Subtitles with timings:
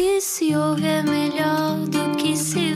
[0.00, 2.69] que se ouve é melhor do que se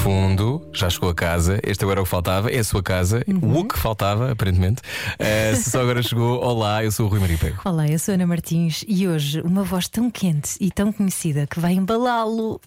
[0.00, 1.60] fundo, já chegou a casa.
[1.62, 3.22] Este agora é o que faltava, é a sua casa.
[3.42, 4.80] O que faltava, aparentemente.
[5.18, 7.60] Eh, se só agora chegou, olá, eu sou o Rui Maria Pego.
[7.66, 11.46] Olá, eu sou a Ana Martins e hoje uma voz tão quente e tão conhecida
[11.46, 12.58] que vai embalá-lo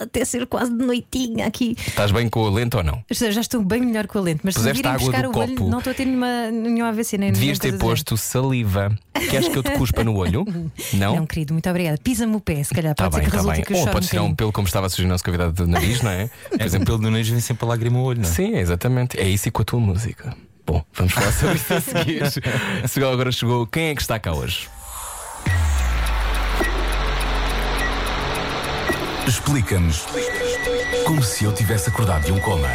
[0.00, 1.76] até ser quase de noitinha aqui.
[1.86, 3.02] Estás bem com o lento ou não?
[3.10, 5.56] Já, estou bem melhor com a lente, mas se Puseste virem água buscar o olho,
[5.56, 5.70] copo.
[5.70, 8.96] não estou a ter nenhuma, nenhum AVC nem Devias ter posto saliva.
[9.30, 10.44] Queres que eu te cuspa no olho?
[10.94, 11.16] Não?
[11.16, 11.98] Não, querido, muito obrigada.
[12.02, 12.94] Pisa-me o pé, se calhar.
[12.94, 13.62] Tá pode bem, ser que tá bem.
[13.62, 16.00] que Ou pode ser um pelo como estava a surgir na nossa cavidade do nariz,
[16.02, 16.30] não é?
[16.58, 18.32] É que o pelo do nariz vem sempre a lágrima ao olho, não é?
[18.32, 19.18] Sim, exatamente.
[19.18, 20.34] É isso e com a tua música.
[20.66, 22.88] Bom, vamos falar sobre isso a seguir.
[22.88, 24.68] Se agora chegou, quem é que está cá hoje?
[29.30, 30.06] Explica-nos
[31.06, 32.68] como se eu tivesse acordado de um coma.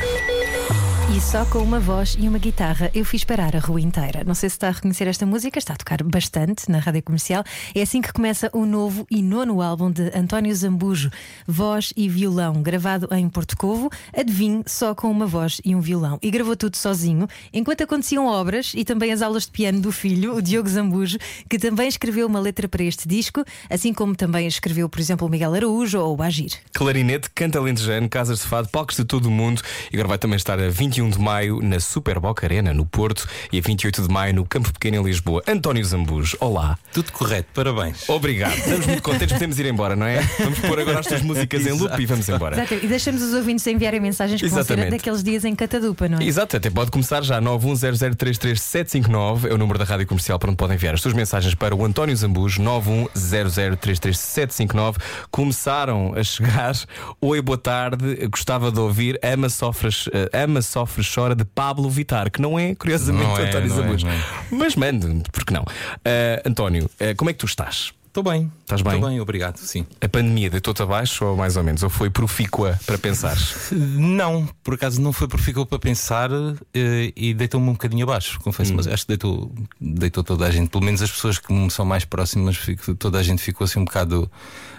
[1.08, 4.24] E só com uma voz e uma guitarra eu fiz parar a rua inteira.
[4.26, 7.44] Não sei se está a reconhecer esta música, está a tocar bastante na rádio comercial.
[7.76, 11.12] É assim que começa o novo e nono álbum de António Zambujo,
[11.48, 13.90] Voz e Violão, gravado em Porto Covo.
[14.18, 16.18] Adivinhe, só com uma voz e um violão.
[16.24, 20.36] E gravou tudo sozinho, enquanto aconteciam obras e também as aulas de piano do filho,
[20.36, 24.90] o Diogo Zambujo, que também escreveu uma letra para este disco, assim como também escreveu,
[24.90, 26.54] por exemplo, o Miguel Araújo ou o Agir.
[26.74, 29.62] Clarinete, canta lentejano, casas de fado, palcos de todo o mundo.
[29.94, 33.28] E agora vai também estar a 21 de maio na Super Boca Arena, no Porto,
[33.52, 35.44] e a 28 de maio no Campo Pequeno, em Lisboa.
[35.46, 36.80] António Zambujo, olá.
[36.94, 38.08] Tudo correto, parabéns.
[38.08, 38.56] Obrigado.
[38.56, 40.22] Estamos muito contentes, podemos ir embora, não é?
[40.40, 42.56] Vamos pôr agora as tuas músicas em loop e vamos embora.
[42.56, 44.86] Exato, e deixamos os ouvintes enviarem mensagens que vão Exatamente.
[44.86, 46.24] ser daqueles dias em Catadupa, não é?
[46.24, 50.76] Exato, até pode começar já 910033759 é o número da rádio comercial para onde podem
[50.76, 54.96] enviar as suas mensagens para o António Zambujo 910033759
[55.30, 56.74] começaram a chegar
[57.20, 62.30] Oi, boa tarde, gostava de ouvir Ama Sofre, eh, Ama Sofre Chora de Pablo Vitar
[62.30, 64.24] que não é, curiosamente, Não é, António é, Zambujo não é.
[64.52, 65.66] mas mande, porque não
[66.04, 67.92] Eh, António, eh, como é que tu estás?
[68.08, 68.50] Estou bem.
[68.62, 68.94] Estás bem?
[68.94, 69.86] Estou bem, obrigado, sim.
[70.00, 71.84] A pandemia deitou-te abaixo ou mais ou menos?
[71.84, 73.70] Ou foi profícua para pensares?
[73.74, 76.30] Não, por acaso não foi ficou para pensar
[76.74, 78.78] eh, e deitou-me um bocadinho abaixo, confesso, Hum.
[78.78, 79.52] mas acho que deitou,
[79.82, 82.58] deitou toda a gente, pelo menos as pessoas que me são mais próximas,
[82.98, 84.32] toda a gente ficou assim um bocado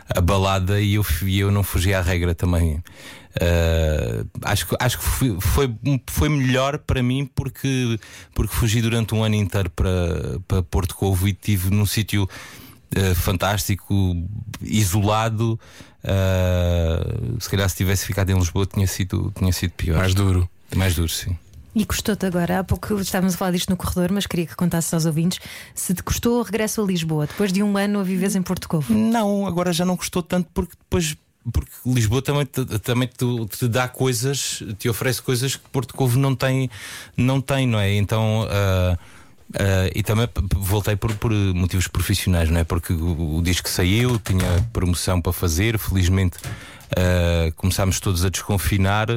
[0.08, 2.82] abalada e eu, e eu não fugi à regra também.
[3.38, 5.74] Eh, acho que, acho que foi, foi,
[6.06, 7.98] foi melhor para mim porque,
[8.34, 12.28] porque fugi durante um ano inteiro para, para Porto Covo e estive num sítio
[12.94, 14.16] eh, fantástico,
[14.62, 15.60] isolado.
[16.02, 19.98] Eh, se calhar se tivesse ficado em Lisboa tinha sido, tinha sido pior.
[19.98, 20.48] Mais duro.
[20.74, 21.36] Mais duro, sim.
[21.74, 24.94] E custou-te agora, há pouco estávamos a falar disto no corredor, mas queria que contasses
[24.94, 25.40] aos ouvintes
[25.74, 28.66] se te custou o regresso a Lisboa, depois de um ano a viveres em Porto
[28.66, 28.94] Covo.
[28.94, 31.14] Não, agora já não gostou tanto porque depois.
[31.52, 36.18] Porque Lisboa também, te, também te, te dá coisas, te oferece coisas que Porto Covo
[36.18, 36.70] não tem,
[37.16, 37.94] não tem, não é?
[37.94, 38.46] Então.
[38.50, 38.98] ah,
[39.54, 42.64] ah, e também voltei por, por motivos profissionais, não é?
[42.64, 46.38] Porque o, o disco saiu, tinha promoção para fazer, felizmente
[46.96, 49.08] ah, começámos todos a desconfinar.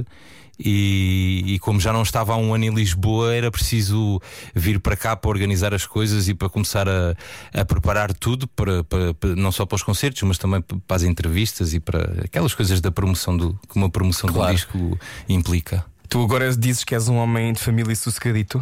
[0.62, 4.22] E, e como já não estava há um ano em Lisboa, era preciso
[4.53, 7.16] vir para cá para organizar as coisas e para começar a,
[7.53, 10.97] a preparar tudo, para, para- para- não só para os concertos, mas também pa- para
[10.97, 14.52] as entrevistas e para aquelas coisas da promoção do que uma promoção Claro.
[14.52, 15.00] do disco
[15.30, 15.86] implica.
[16.09, 18.62] Tu agora dizes que és um homem de família sossegadito?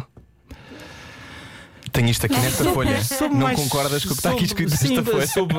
[1.90, 2.96] Tenho isto aqui nesta folha.
[3.32, 5.26] Não concordas com o que está aqui escrito Sim, nesta folha?
[5.26, 5.54] soube,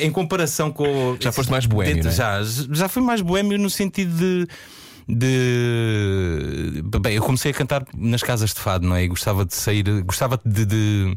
[0.00, 1.16] em comparação com.
[1.18, 2.12] Já foste mais não é?
[2.12, 4.46] Já, já fui mais boémio no sentido de.
[5.08, 9.04] De bem, eu comecei a cantar nas casas de fado, não é?
[9.04, 11.16] E gostava de sair, gostava de, de-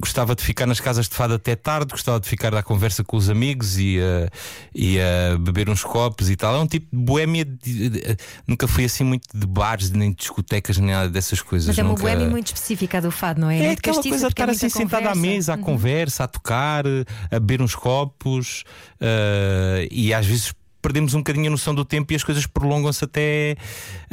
[0.00, 3.16] gostava de ficar nas casas de fado até tarde, gostava de ficar à conversa com
[3.16, 4.28] os amigos e a,
[4.74, 6.54] e a beber uns copos e tal.
[6.56, 7.44] É um tipo de boémia.
[7.44, 11.68] de- nunca fui assim muito de bares, nem de discotecas, nem nada dessas coisas.
[11.68, 12.02] Mas é uma nunca...
[12.02, 13.58] boêmia muito específica do fado, não é?
[13.58, 15.62] É muito aquela castiça, coisa de é estar assim muita sentado à mesa, à Uhum.
[15.62, 16.84] conversa, a tocar,
[17.30, 18.64] a beber uns copos
[19.00, 20.52] eh, e às vezes
[20.84, 23.56] perdemos um bocadinho a noção do tempo e as coisas prolongam-se até,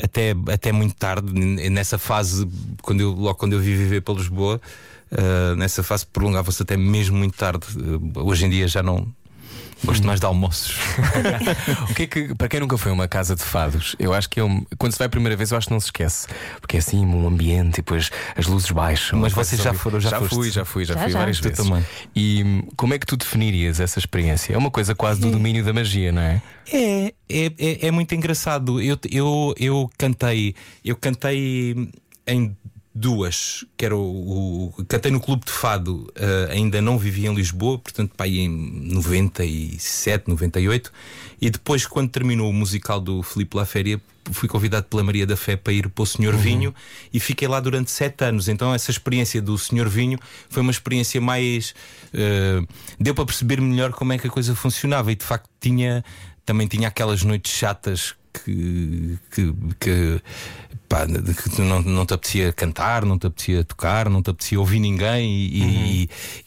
[0.02, 1.30] até, até muito tarde.
[1.70, 2.48] Nessa fase,
[2.82, 4.62] quando eu, logo quando eu vi viver para Lisboa,
[5.12, 7.68] eh, nessa fase prolongava-se até mesmo muito tarde.
[7.76, 9.06] Eh, hoje em dia já não.
[9.84, 10.76] Gosto mais de almoços.
[11.90, 14.30] O que é que, para quem nunca foi a uma casa de fados, eu acho
[14.30, 16.28] que é um- quando se vai a primeira vez, eu acho que não se esquece.
[16.60, 19.20] Porque é assim um ambiente e depois as luzes baixam.
[19.20, 20.36] Mas vocês já foram, já foste?
[20.36, 21.20] fui, já fui, já, Já, fui já.
[21.20, 21.58] várias Tu vezes.
[21.66, 21.86] também.
[22.16, 24.54] E hum, como é que tu definirias essa experiência?
[24.54, 26.42] É uma coisa quase do domínio da magia, não é?
[26.72, 28.80] É, é, é, é muito engraçado.
[28.82, 30.56] Eu, eu, eu cantei,
[30.86, 31.90] eu cantei
[32.28, 32.56] em
[32.94, 37.34] duas, que era o, o cantei no Clube de Fado, uh, ainda não vivia em
[37.34, 40.92] Lisboa, portanto, aí em 97, 98,
[41.42, 44.00] e depois, quando terminou o musical do Filipe La Féria,
[44.32, 46.40] fui convidado pela Maria da Fé para ir para o Senhor uhum.
[46.40, 46.76] Vinho
[47.12, 48.48] e fiquei lá durante sete anos.
[48.48, 51.74] Então, essa experiência do Senhor Vinho foi uma experiência mais.
[52.14, 52.68] Uh,
[53.00, 56.04] deu para perceber melhor como é que a coisa funcionava e de facto tinha.
[56.46, 60.22] Também tinha aquelas noites chatas que, que, que,
[60.92, 64.80] pá, que não, não te apetecia cantar, não te apetecia tocar, não te apetecia ouvir
[64.80, 65.70] ninguém, e, uhum.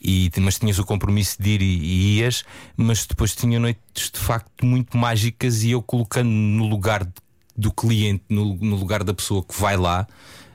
[0.02, 2.44] e, e, mas tinhas o compromisso de ir e, e, ias,
[2.76, 7.08] mas depois tinha noites de facto muito mágicas e eu colocando no lugar
[7.56, 10.06] do cliente, no, no lugar da pessoa que vai lá.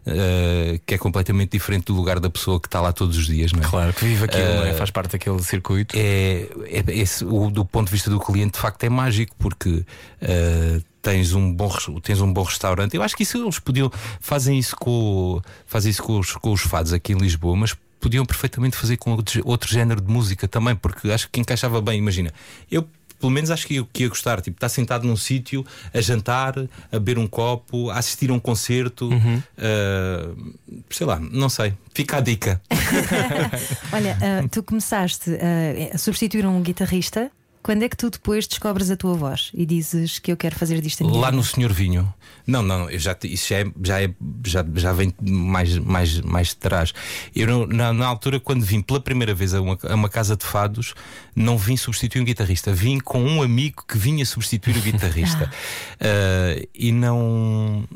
[0.10, 3.52] Uh, que é completamente diferente do lugar da pessoa que está lá todos os dias,
[3.52, 3.64] não é?
[3.64, 4.74] Claro, que vive aquilo, uh, é?
[4.74, 5.96] faz parte daquele circuito.
[5.96, 9.70] É, é esse, o, do ponto de vista do cliente, de facto, é mágico, porque
[9.70, 11.70] uh, tens um bom
[12.02, 12.96] tens um bom restaurante.
[12.96, 16.62] Eu acho que isso eles podiam fazem isso com fazem isso com os, com os
[16.62, 20.76] fados aqui em Lisboa, mas podiam perfeitamente fazer com outro, outro género de música também,
[20.76, 22.00] porque acho que encaixava bem.
[22.00, 22.34] Imagina,
[22.72, 22.88] eu
[23.20, 24.42] pelo menos acho que eu que ia gostar.
[24.42, 28.40] Tipo, estar sentado num sítio a jantar, a beber um copo, a assistir a um
[28.40, 29.10] concerto.
[29.10, 29.44] Uhum.
[29.58, 30.56] Uh,
[30.90, 31.74] sei lá, não sei.
[31.94, 32.62] Fica a dica.
[33.92, 37.32] Olha, uh, tu começaste uh, a substituir um guitarrista
[37.70, 40.82] quando é que tu depois descobres a tua voz e dizes que eu quero fazer
[40.82, 41.38] disto a minha Lá vida?
[41.38, 42.12] no Senhor Vinho.
[42.48, 44.10] Não, não, eu já, isso já, é, já, é,
[44.44, 46.96] já, já vem mais, mais, mais de trás.
[47.36, 50.44] Eu, na, na altura, quando vim pela primeira vez a uma, a uma casa de
[50.44, 50.96] fados,
[51.36, 55.46] não vim substituir um guitarrista, vim com um amigo que vinha substituir o guitarrista.
[55.46, 57.88] uh, e não.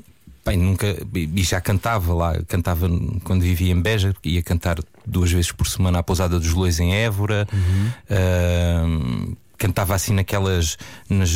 [0.46, 0.96] Bem, nunca.
[1.16, 2.88] E já cantava lá, cantava
[3.24, 6.94] quando vivia em Beja, ia cantar duas vezes por semana à Pousada dos Lois em
[6.94, 7.48] Évora.
[7.52, 9.32] Uhum.
[9.32, 10.78] Uh, cantava assim naquelas
[11.10, 11.32] nas,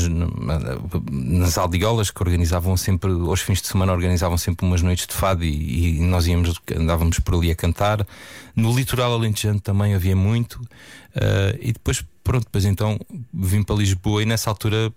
[1.10, 5.46] nas aldiolas que organizavam sempre aos fins de semana organizavam sempre umas noites de fado
[5.46, 8.06] e, e nós íamos andávamos por ali a cantar
[8.54, 13.00] no litoral alentejano também havia muito uh, e depois pronto depois então
[13.34, 14.92] vim para Lisboa e nessa altura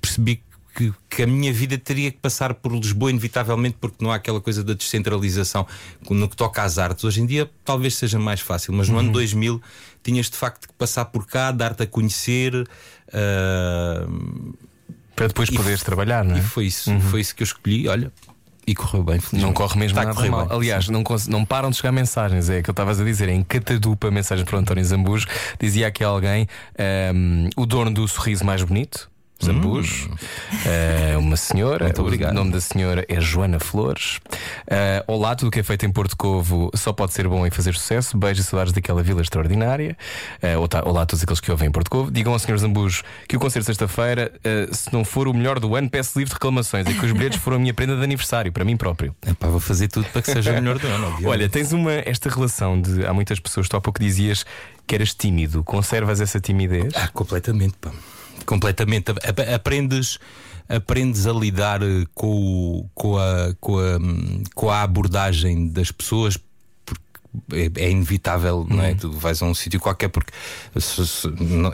[0.00, 0.42] percebi
[0.74, 4.40] que, que, a minha vida teria que passar por Lisboa, inevitavelmente, porque não há aquela
[4.40, 5.66] coisa da descentralização
[6.08, 7.02] no que toca às artes.
[7.02, 9.00] Hoje em dia talvez seja mais fácil, mas no uhum.
[9.00, 9.60] ano 2000
[10.02, 12.54] tinhas de facto que passar por cá, dar-te a conhecer.
[13.08, 14.54] Uh...
[15.14, 16.38] Para depois poderes trabalhar, não é?
[16.38, 17.00] E foi isso, uhum.
[17.00, 17.88] foi isso que eu escolhi.
[17.88, 18.12] Olha,
[18.68, 20.46] e correu bem, Não corre mesmo Está nada mal.
[20.46, 22.50] Bem, Aliás, não, não, param de chegar mensagens.
[22.50, 25.26] É que eu estavas a dizer em catadupa mensagens para o António Zambujo.
[25.58, 26.46] Dizia aqui alguém
[27.14, 29.10] um, o dono do sorriso mais bonito.
[29.44, 30.14] Zambujo, hum.
[30.14, 31.84] uh, uma senhora.
[31.84, 32.32] Muito obrigado.
[32.32, 34.18] O nome da senhora é Joana Flores.
[34.66, 37.50] Uh, olá, tudo o que é feito em Porto Covo só pode ser bom e
[37.50, 38.18] fazer sucesso.
[38.18, 39.96] Beijos e saudades daquela vila extraordinária.
[40.42, 42.10] Uh, olá a todos aqueles que ouvem em Porto Covo.
[42.10, 44.32] Digam ao senhor Zambujo que o concerto sexta-feira,
[44.72, 46.86] se não for o melhor do ano, peço livre de reclamações.
[46.88, 49.14] E que os bilhetes foram a minha prenda de aniversário, para mim próprio.
[49.26, 51.06] Epá, vou fazer tudo para que seja o melhor do ano.
[51.06, 51.26] Obviamente.
[51.26, 53.06] Olha, tens uma, esta relação de.
[53.06, 54.44] Há muitas pessoas, tu há pouco dizias
[54.86, 55.62] que eras tímido.
[55.62, 56.92] Conservas essa timidez?
[56.96, 57.90] Ah, completamente, pá
[58.44, 59.12] completamente.
[59.54, 60.18] Aprendes,
[60.68, 63.98] aprendes a lidar eh, com, com, a, com, a,
[64.54, 66.38] com a abordagem das pessoas
[67.52, 68.90] é, é, inevitável, não é?
[68.90, 68.96] Uhum.
[68.96, 70.32] Tu vais a um sítio qualquer porque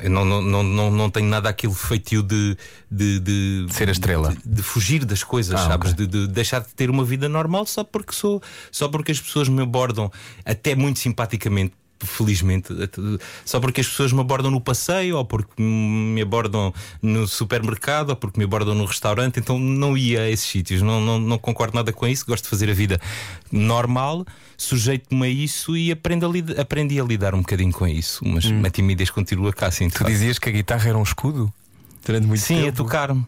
[0.09, 2.57] não, não, não, não, não tenho nada aquele feitio de,
[2.91, 5.95] de, ser a estrela, de, fugir das coisas, ah, sabes?
[5.95, 9.63] De, deixar de ter uma vida normal só porque sou, só porque as pessoas me
[9.63, 10.11] abordam
[10.45, 12.69] até muito simpaticamente felizmente,
[13.45, 18.17] só porque as pessoas me abordam no passeio, ou porque me abordam no supermercado, ou
[18.17, 21.77] porque me abordam no restaurante, então não ia a esses sítios, não, não, não concordo
[21.77, 23.01] nada com isso, gosto de fazer a vida
[23.51, 24.27] normal,
[24.57, 28.63] sujeito-me a isso e aprendo a aprendi a lidar um bocadinho com isso, mas hum.
[28.65, 29.89] a timidez continua cá assim.
[29.89, 31.53] Tu dizias que a guitarra era um escudo?
[32.05, 32.69] Durante muito Sim, tempo.
[32.69, 33.11] a tocar.
[33.13, 33.25] Uh,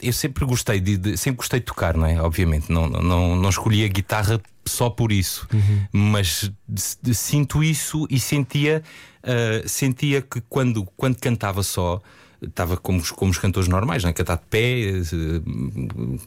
[0.00, 2.20] eu sempre gostei de, de, sempre gostei de tocar, não é?
[2.20, 5.86] Obviamente, não, não, não escolhi a guitarra só por isso, uhum.
[5.92, 8.82] mas de, sinto isso e sentia,
[9.24, 12.00] uh, sentia que quando, quando cantava só
[12.42, 14.12] estava como, como os cantores normais, né?
[14.12, 15.02] cantar de pé, eh,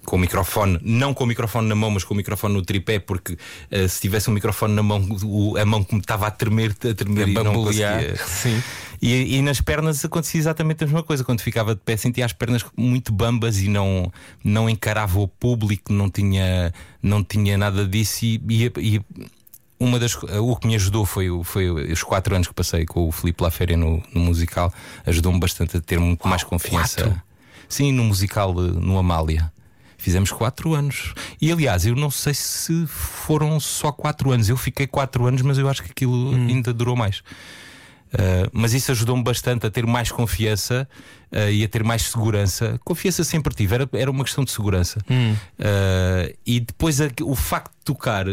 [0.03, 2.99] com o microfone, não com o microfone na mão, mas com o microfone no tripé,
[2.99, 5.05] porque uh, se tivesse um microfone na mão,
[5.59, 8.15] a mão que me estava a tremer, a tremer e não conseguia.
[8.25, 8.61] Sim.
[9.01, 11.23] E, e, nas pernas acontecia exatamente a mesma coisa.
[11.23, 14.11] Quando ficava de pé, sentia as pernas muito bambas e não,
[14.43, 18.25] não encarava o público, não tinha, não tinha nada disso.
[18.25, 19.01] E, e, e
[19.81, 23.11] uma das o que me ajudou foi, foi os quatro anos que passei com o
[23.11, 24.71] Filipe Laféria no, no musical,
[25.05, 27.03] ajudou-me bastante a ter muito mais confiança.
[27.03, 27.21] Quatro?
[27.67, 29.51] Sim, no musical no Amália.
[29.97, 31.13] Fizemos quatro anos.
[31.39, 34.49] E aliás, eu não sei se foram só quatro anos.
[34.49, 36.47] Eu fiquei quatro anos, mas eu acho que aquilo hum.
[36.47, 37.19] ainda durou mais.
[38.13, 40.87] Uh, mas isso ajudou-me bastante a ter mais confiança
[41.31, 42.79] uh, e a ter mais segurança.
[42.83, 44.99] Confiança sempre tive, era, era uma questão de segurança.
[45.09, 45.33] Hum.
[45.33, 48.25] Uh, e depois a, o facto de tocar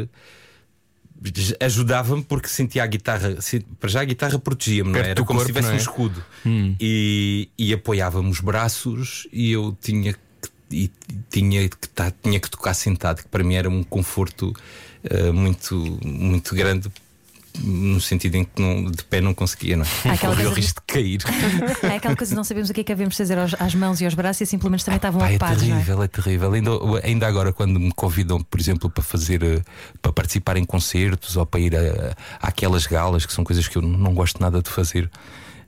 [1.60, 3.36] ajudava-me porque sentia a guitarra,
[3.80, 5.10] para já a guitarra protegia-me, não é?
[5.10, 5.72] era como corpo, se tivesse é?
[5.72, 6.74] um escudo hum.
[6.80, 10.18] e, e apoiava-me os braços e eu tinha que,
[10.70, 10.90] e,
[11.30, 11.88] tinha, que,
[12.22, 14.54] tinha que tocar sentado, que para mim era um conforto
[15.04, 16.90] uh, muito, muito grande
[17.60, 20.10] no sentido em que não, de pé não conseguia, não é?
[20.10, 21.20] Aquela o risco de cair.
[21.82, 24.00] É aquela coisa de não sabemos o que é que devemos fazer aos, às mãos
[24.00, 25.62] e aos braços e simplesmente também estavam ah, ocupados.
[25.62, 26.04] É terrível, é?
[26.04, 26.52] é terrível.
[26.52, 26.70] Ainda,
[27.02, 29.62] ainda agora, quando me convidam, por exemplo, para fazer eh,
[30.00, 33.76] para participar em concertos ou para ir a, a aquelas galas, que são coisas que
[33.76, 35.10] eu não gosto nada de fazer.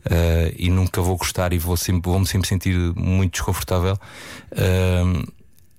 [0.06, 3.99] Uh, e nunca vou gostar e vou sempre, vou-me sempre sentir muito desconfortável.
[4.52, 5.30] Uh,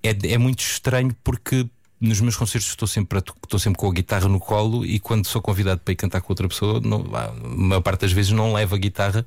[0.04, 1.68] é, é muito estranho porque
[2.02, 5.40] nos meus concertos estou sempre, estou sempre com a guitarra no colo e quando sou
[5.40, 8.74] convidado para ir cantar com outra pessoa, não, a maior parte das vezes não levo
[8.74, 9.24] a guitarra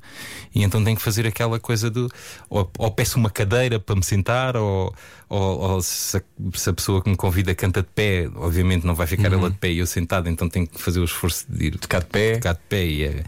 [0.53, 2.11] e então tenho que fazer aquela coisa do
[2.49, 4.93] ou, ou peço uma cadeira para me sentar, ou,
[5.29, 6.21] ou, ou se, a,
[6.53, 9.39] se, a, pessoa que me convida canta de pé, obviamente não vai ficar uhum.
[9.39, 12.01] ela de pé e eu sentado, então tenho que fazer o esforço de ir tocar
[12.01, 13.23] de pé, tocar de pé e, é,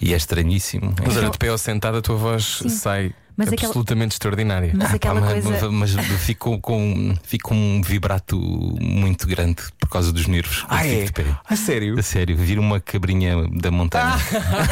[0.00, 0.94] e é estranhíssimo.
[1.04, 2.68] Mas olha, de pé ou sentado, a tua voz Sim.
[2.70, 4.06] sai mas absolutamente aquela...
[4.06, 4.72] extraordinária.
[4.74, 5.70] Mas ah, aquela pá, coisa.
[5.70, 8.38] Mas, mas fico, com, fico com um vibrato
[8.80, 10.64] muito grande por causa dos nervos.
[10.68, 11.06] Ah, é?
[11.44, 11.98] Ah, sério?
[11.98, 14.14] A sério, vir uma cabrinha da montanha.
[14.14, 14.18] Ah,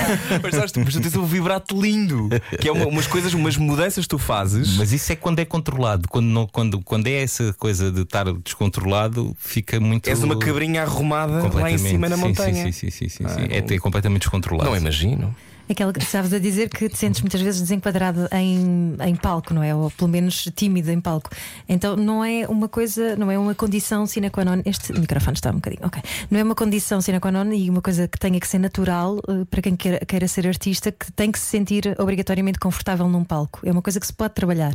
[0.43, 2.29] mas, sabes, mas tu tens um vibrato lindo,
[2.61, 4.77] que é uma, umas coisas, umas mudanças que tu fazes.
[4.77, 6.09] Mas isso é quando é controlado.
[6.09, 10.09] Quando, não, quando, quando é essa coisa de estar descontrolado, fica muito.
[10.09, 12.65] És uma cabrinha arrumada lá em cima na sim, montanha.
[12.65, 13.47] Sim, sim, sim, sim, sim, sim.
[13.51, 14.71] É, é completamente descontrolado.
[14.71, 15.35] Não imagino.
[15.69, 19.63] Aquela que estavas a dizer que te sentes muitas vezes desenquadrado em, em palco, não
[19.63, 19.75] é?
[19.75, 21.31] Ou pelo menos tímido em palco.
[21.69, 24.63] Então não é uma coisa, não é uma condição sine qua non.
[24.65, 26.03] Este microfone está um bocadinho, ok.
[26.31, 29.19] Não é uma condição sine qua non e uma coisa que tenha que ser natural
[29.29, 33.25] uh, para quem queira, queira ser artista, que tem que se sentir obrigatoriamente confortável num
[33.25, 33.61] palco.
[33.65, 34.75] É uma coisa que se pode trabalhar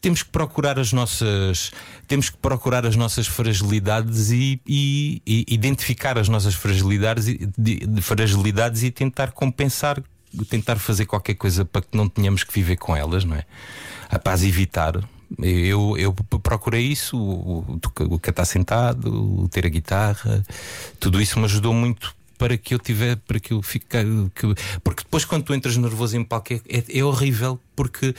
[0.00, 1.70] temos que procurar as nossas
[2.06, 7.86] temos que procurar as nossas fragilidades e, e, e identificar as nossas fragilidades e, de,
[7.86, 10.02] de fragilidades e tentar compensar
[10.48, 13.44] tentar fazer qualquer coisa para que não tenhamos que viver com elas não é?
[14.08, 14.96] A paz evitar.
[15.42, 20.44] Eu, eu procurei isso, o, o, o cantar sentado, o ter a guitarra,
[21.00, 23.86] tudo isso me ajudou muito para que eu tiver, para que eu fique.
[23.86, 28.14] Que, porque depois, quando tu entras nervoso em palco, é, é, é horrível porque uh,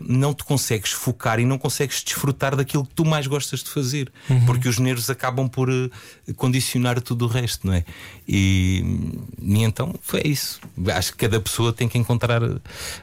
[0.00, 4.10] não te consegues focar e não consegues desfrutar daquilo que tu mais gostas de fazer,
[4.28, 4.46] uhum.
[4.46, 5.90] porque os nervos acabam por uh,
[6.34, 7.84] condicionar tudo o resto, não é?
[8.26, 8.82] E,
[9.42, 10.60] e, então foi isso.
[10.94, 12.40] Acho que cada pessoa tem que encontrar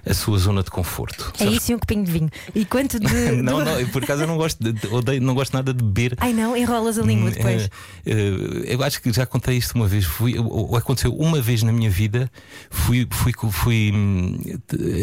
[0.06, 1.34] a sua zona de conforto.
[1.40, 2.30] É isso e um copinho de vinho.
[2.56, 3.08] E quanto de.
[3.44, 6.16] não, não, por acaso eu não gosto, de, odeio, não gosto nada de beber.
[6.18, 7.66] Ai não, enrolas a língua hum, depois.
[7.66, 10.06] Uh, eu acho que já contei isto uma vez.
[10.06, 10.36] Fui,
[10.76, 12.32] aconteceu uma vez na minha vida,
[12.70, 14.40] fui, fui, fui, hum,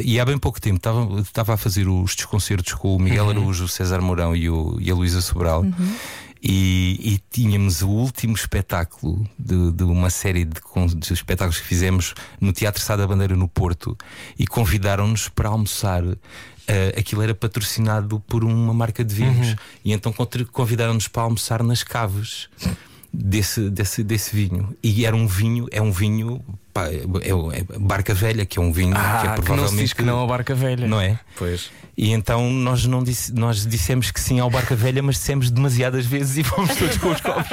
[0.03, 3.31] e há bem pouco tempo estava, estava a fazer os desconcertos com o Miguel uhum.
[3.31, 5.63] Araújo, o César Mourão e, o, e a Luísa Sobral.
[5.63, 5.97] Uhum.
[6.43, 10.61] E, e, tínhamos o último espetáculo de, de uma série de,
[10.97, 13.97] de, espetáculos que fizemos no Teatro Sá da Bandeira no Porto
[14.39, 16.03] e convidaram-nos para almoçar.
[16.05, 19.57] Uh, aquilo era patrocinado por uma marca de vinhos uhum.
[19.85, 20.15] e então
[20.51, 22.49] convidaram-nos para almoçar nas caves
[23.13, 24.75] desse, desse, desse vinho.
[24.83, 26.43] E era um vinho, é um vinho
[26.75, 29.45] pá, é, é, Barca Velha, que é um vinho ah, que é provavelmente.
[29.45, 30.87] Que não se diz que não a Barca Velha.
[30.87, 31.19] Não é?
[31.37, 31.71] Pois.
[31.97, 36.05] E então nós não disse, nós dissemos que sim ao Barca Velha, mas dissemos demasiadas
[36.05, 37.47] vezes e fomos todos com os copos.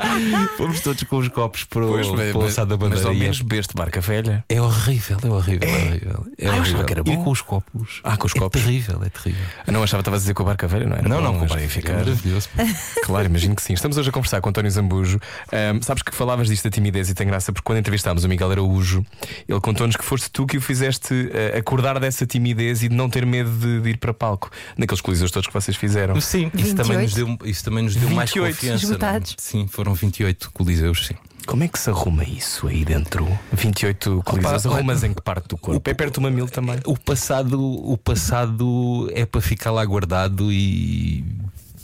[0.56, 2.88] fomos todos com os copos para, o, para o da Bandeira.
[2.88, 4.44] Mas ao menos bebeste Barca Velha.
[4.48, 6.26] É horrível, é horrível, é, horrível.
[6.38, 6.84] É ah, horrível.
[6.84, 7.12] Que era bom.
[7.12, 8.00] E com os copos.
[8.02, 8.60] Ah, com os é copos.
[8.60, 9.44] É terrível, é terrível.
[9.66, 11.08] Eu não achava que estavas a dizer com a Barca Velha, não era?
[11.08, 11.92] Não, bom, não, com o.
[11.92, 12.48] Maravilhoso.
[13.04, 13.74] claro, imagino que sim.
[13.74, 15.20] Estamos hoje a conversar com António Zambujo.
[15.52, 18.50] Um, sabes que falavas disto da timidez e tem graça, porque quando entrevistámos o Miguel
[18.62, 19.04] Araújo,
[19.48, 23.10] ele contou-nos que foste tu que o fizeste uh, acordar dessa timidez e de não
[23.10, 26.20] ter medo de, de ir para palco naqueles coliseus todos que vocês fizeram.
[26.20, 28.94] Sim, isso também nos deu, isso também nos deu mais confiança.
[28.94, 29.20] É?
[29.36, 31.14] Sim, foram 28 coliseus, sim.
[31.44, 33.26] Como é que se arruma isso aí dentro?
[33.52, 34.64] 28 coliseus.
[34.64, 35.82] Arrumas em que parte do corpo?
[35.84, 36.78] O, é perto do mamilo também?
[36.86, 41.24] O passado, o passado é para ficar lá guardado e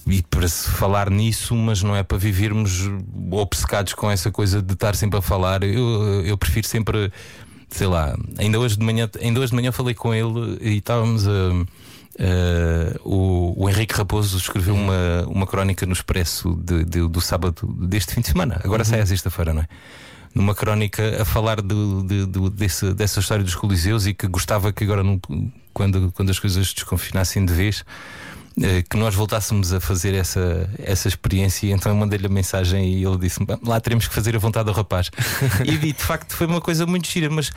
[0.09, 2.91] e para se falar nisso, mas não é para vivermos
[3.31, 5.63] obcecados com essa coisa de estar sempre a falar.
[5.63, 7.13] Eu, eu prefiro sempre,
[7.69, 11.27] sei lá, ainda hoje de manhã, ainda hoje de manhã falei com ele e estávamos
[11.27, 11.31] a
[12.19, 14.87] Uh, o, o, Henrique Raposo escreveu uhum.
[14.87, 18.89] uma, uma crónica no Expresso de, de, do sábado deste fim de semana, agora uhum.
[18.89, 19.69] sai a sexta-feira, não é?
[20.35, 24.83] Numa crónica a falar de, de, desse, dessa história dos Coliseus e que gostava que
[24.83, 25.05] agora,
[25.73, 27.85] quando, quando as coisas desconfinassem de vez,
[28.89, 31.71] que nós voltássemos a fazer essa, essa experiência.
[31.73, 34.73] Então eu mandei-lhe a mensagem e ele disse: Lá teremos que fazer a vontade do
[34.73, 35.11] rapaz.
[35.65, 37.51] e de facto foi uma coisa muito gira, mas.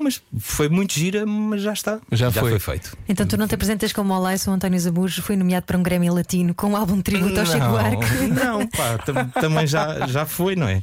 [0.00, 1.98] Mas foi muito gira, mas já está.
[2.12, 2.50] Já, já foi.
[2.50, 2.58] foi.
[2.60, 2.96] feito.
[3.08, 6.08] Então tu não te apresentas como o o António Zambujo foi nomeado para um Grammy
[6.08, 8.06] Latino com um álbum de tributo ao Chico Buarque.
[8.28, 8.96] Não, pá,
[9.40, 10.76] também já, já foi, não é?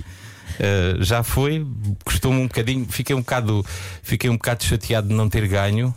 [0.56, 1.66] Uh, já foi,
[2.04, 3.66] custou-me um bocadinho, fiquei um bocado,
[4.02, 5.96] fiquei um bocado chateado de não ter ganho.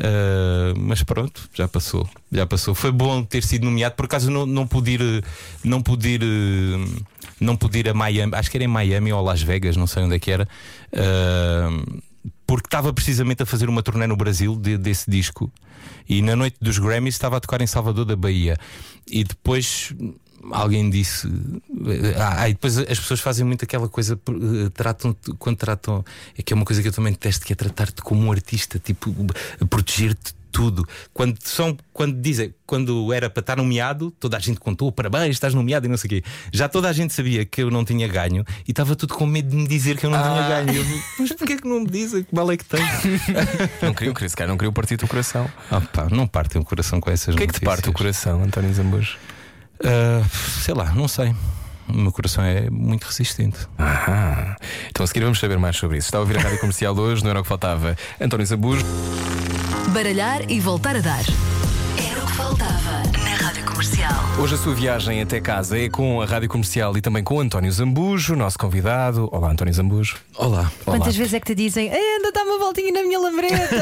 [0.00, 2.08] Uh, mas pronto, já passou.
[2.32, 2.74] Já passou.
[2.74, 3.94] Foi bom ter sido nomeado.
[3.94, 5.24] Por acaso não, não pude ir,
[5.62, 6.20] não pude ir,
[7.38, 10.02] não pude ir a Miami, acho que era em Miami ou Las Vegas, não sei
[10.02, 10.48] onde é que era.
[10.92, 12.00] Uh,
[12.46, 15.52] porque estava precisamente a fazer uma turnê no Brasil de, desse disco
[16.08, 18.56] e na noite dos Grammys estava a tocar em Salvador da Bahia
[19.06, 19.94] e depois
[20.50, 21.28] alguém disse.
[22.18, 26.04] Ah, e depois as pessoas fazem muito aquela coisa, eh, tratam quando tratam.
[26.36, 28.78] É que é uma coisa que eu também detesto, que é tratar-te como um artista,
[28.78, 29.14] tipo,
[29.68, 30.86] proteger-te tudo.
[31.14, 35.54] Quando são, quando dizem, quando era para estar nomeado, toda a gente contou, parabéns, estás
[35.54, 36.24] nomeado e não sei o quê.
[36.52, 39.48] Já toda a gente sabia que eu não tinha ganho e estava tudo com medo
[39.48, 40.22] de me dizer que eu não ah.
[40.22, 40.80] tinha ganho.
[40.80, 42.82] Eu, mas porquê que não me dizem que vale é que tem?
[43.82, 45.48] não queriam, se calhar não queriam partir o coração.
[45.70, 47.92] Ah, pá, não partem o coração com essas O que é que te parte o
[47.92, 49.16] coração, António Zambujo?
[49.80, 50.24] Uh,
[50.62, 51.34] sei lá, não sei.
[51.88, 53.58] O meu coração é muito resistente.
[53.78, 54.54] Ah,
[54.88, 56.06] então a seguir vamos saber mais sobre isso.
[56.06, 57.96] Está a ouvir a rádio comercial hoje, não era o que faltava.
[58.20, 58.84] António Zambujo.
[59.88, 61.24] Baralhar e voltar a dar.
[61.98, 64.14] Era o que faltava na rádio comercial.
[64.38, 67.72] Hoje a sua viagem até casa é com a rádio comercial e também com António
[67.72, 69.28] Zambujo, nosso convidado.
[69.32, 70.16] Olá, António Zambujo.
[70.36, 70.70] Olá.
[70.84, 71.18] Quantas Olá.
[71.18, 73.74] vezes é que te dizem uma voltinha na minha lambreta?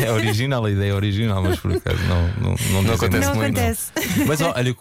[0.00, 3.34] é original, a ideia é original, mas por acaso não, não, não, não acontece não
[3.34, 3.58] muito.
[3.58, 3.90] Acontece.
[4.26, 4.76] Mas olha,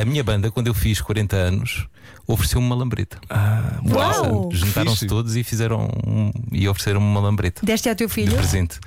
[0.00, 1.86] a minha banda, quando eu fiz 40 anos,
[2.26, 3.18] ofereceu-me uma lambreta.
[3.28, 4.48] Ah, uau!
[4.52, 7.64] Juntaram-se todos e fizeram um, e ofereceram-me uma lambreta.
[7.64, 8.30] Deste ao teu filho?
[8.30, 8.78] De presente.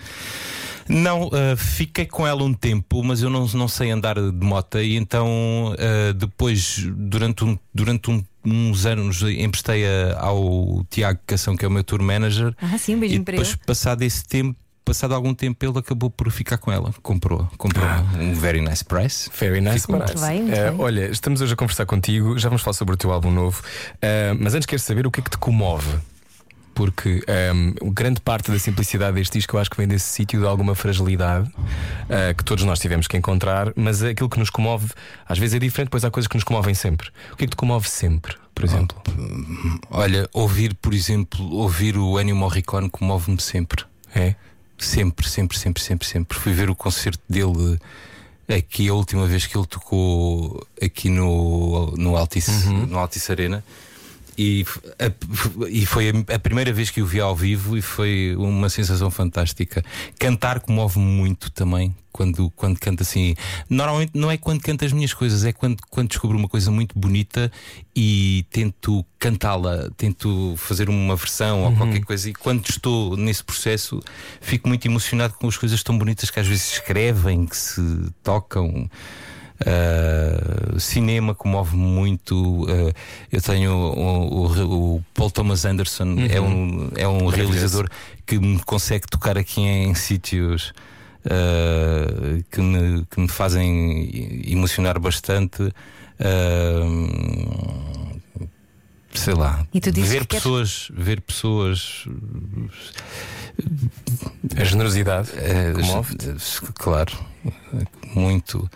[0.87, 4.79] Não, uh, fiquei com ela um tempo, mas eu não, não sei andar de moto
[4.79, 9.83] e então uh, depois, durante, um, durante um, uns anos, emprestei
[10.17, 12.53] ao Tiago Cação, que é o meu tour manager.
[12.61, 16.29] Ah, sim, um beijinho e depois, passado esse tempo, passado algum tempo, ele acabou por
[16.31, 16.93] ficar com ela.
[17.01, 18.03] Comprou, comprou ah.
[18.19, 19.29] um very nice price.
[19.39, 20.13] Very nice price.
[20.13, 20.81] Muito bem, muito uh.
[20.81, 24.37] Olha, estamos hoje a conversar contigo, já vamos falar sobre o teu álbum novo, uh,
[24.39, 25.97] mas antes quero saber o que é que te comove
[26.75, 30.45] porque um, grande parte da simplicidade deste disco eu acho que vem desse sítio de
[30.45, 34.89] alguma fragilidade uh, que todos nós tivemos que encontrar, mas aquilo que nos comove
[35.27, 37.09] às vezes é diferente, pois há coisas que nos comovem sempre.
[37.31, 39.01] O que é que te comove sempre, por exemplo?
[39.89, 43.85] Olha, ouvir, por exemplo, ouvir o Ennio Morricone comove-me sempre.
[44.13, 44.35] É?
[44.77, 46.37] Sempre, sempre, sempre, sempre, sempre.
[46.37, 47.79] Fui ver o concerto dele
[48.47, 52.85] aqui a última vez que ele tocou aqui no, no Altice, uhum.
[52.85, 53.63] no Altice Arena.
[54.37, 54.65] E,
[54.99, 58.69] a, e foi a, a, primeira vez que o vi ao vivo e foi uma
[58.69, 59.83] sensação fantástica.
[60.19, 61.95] Cantar comove-me muito também.
[62.11, 63.35] Quando, quando canto assim,
[63.69, 66.97] normalmente não é quando canto as minhas coisas, é quando, quando descubro uma coisa muito
[66.97, 67.51] bonita
[67.93, 71.65] e tento cantá-la, tento fazer uma versão uhum.
[71.65, 72.29] ou qualquer coisa.
[72.29, 74.01] E quando estou nesse processo,
[74.39, 77.81] fico muito emocionado com as coisas tão bonitas que às vezes se escrevem, que se
[78.23, 78.89] tocam.
[79.61, 82.63] Uh, cinema comove-me muito.
[82.63, 82.91] Uh,
[83.31, 86.27] eu tenho o, o, o, Paul Thomas Anderson, uhum.
[86.29, 87.87] é um, é um realizador
[88.25, 90.73] que me consegue tocar aqui em, em sítios.
[91.25, 95.73] Uh, que, me, que me fazem emocionar bastante.
[99.11, 101.05] sei lá, ver pessoas, queres...
[101.05, 102.05] ver pessoas.
[104.55, 106.15] A generosidade é, comove
[106.75, 107.17] Claro,
[108.13, 108.69] muito.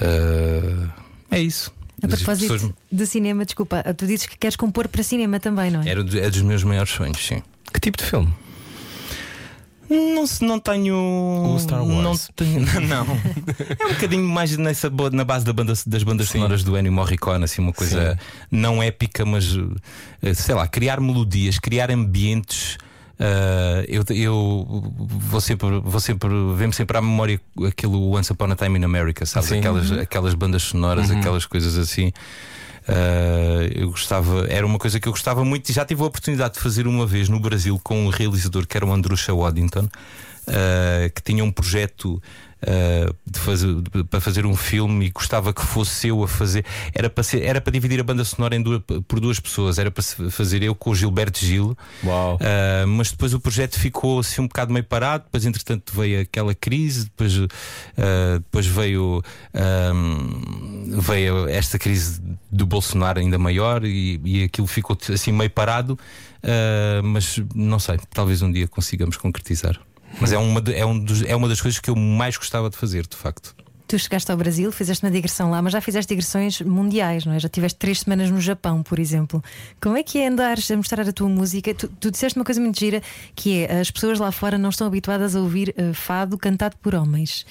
[0.00, 0.88] Uh,
[1.30, 1.72] é isso.
[2.02, 2.72] A propósito pessoas...
[2.90, 5.88] de cinema, desculpa, tu dizes que queres compor para cinema também, não é?
[5.88, 7.42] Era, é dos meus maiores sonhos, sim.
[7.72, 8.32] Que tipo de filme?
[9.90, 10.94] Não, não tenho.
[10.94, 12.02] O Star Wars.
[12.02, 13.06] Não, tenho, não.
[13.78, 16.34] é um bocadinho mais nessa, na base da banda, das bandas Sim.
[16.34, 18.18] sonoras do Ennio Morricone, assim, uma coisa Sim.
[18.50, 19.56] não épica, mas
[20.22, 22.76] eh, sei lá, criar melodias, criar ambientes
[23.18, 28.56] Uh, eu, eu vou sempre, vou sempre vem-me sempre à memória aquilo Once Upon a
[28.56, 29.50] Time in America, sabes?
[29.50, 30.00] Aquelas, uhum.
[30.00, 31.18] aquelas bandas sonoras, uhum.
[31.18, 32.12] aquelas coisas assim.
[32.88, 36.54] Uh, eu gostava, era uma coisa que eu gostava muito e já tive a oportunidade
[36.54, 41.10] de fazer uma vez no Brasil com um realizador que era o Andrusha Waddington, uh,
[41.12, 42.22] que tinha um projeto
[42.62, 43.68] uh, fazer,
[44.10, 46.64] para fazer um filme e gostava que fosse eu a fazer.
[46.94, 49.78] Era para, ser, era para dividir a banda sonora em duas, por duas pessoas.
[49.78, 51.76] Era para fazer eu com o Gilberto Gil.
[52.36, 55.24] Uh, mas depois o projeto ficou assim um bocado meio parado.
[55.24, 57.04] Depois, entretanto, veio aquela crise.
[57.04, 57.48] Depois, uh,
[58.38, 59.22] depois veio,
[59.94, 65.98] um, veio esta crise do Bolsonaro ainda maior e, e aquilo ficou assim meio parado.
[66.42, 69.78] Uh, mas não sei, talvez um dia consigamos concretizar.
[70.20, 72.68] Mas é uma, de- é, um dos- é uma das coisas que eu mais gostava
[72.70, 73.54] de fazer, de facto.
[73.86, 77.38] Tu chegaste ao Brasil, fizeste uma digressão lá, mas já fizeste digressões mundiais, não é?
[77.38, 79.42] Já tiveste três semanas no Japão, por exemplo.
[79.80, 81.72] Como é que é andares a mostrar a tua música?
[81.72, 83.00] Tu, tu disseste uma coisa muito gira
[83.34, 86.94] que é as pessoas lá fora não estão habituadas a ouvir eh, fado cantado por
[86.94, 87.46] homens.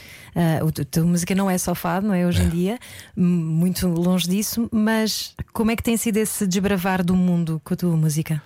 [0.63, 2.27] O- a tua música não é só fado, não é?
[2.27, 2.77] Hoje em dia,
[3.15, 7.77] muito longe disso, mas como é que tem sido esse desbravar do mundo com a
[7.77, 8.43] tua música?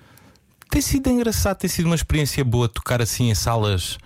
[0.72, 3.98] Tem sido engraçado, tem sido uma experiência boa tocar assim em salas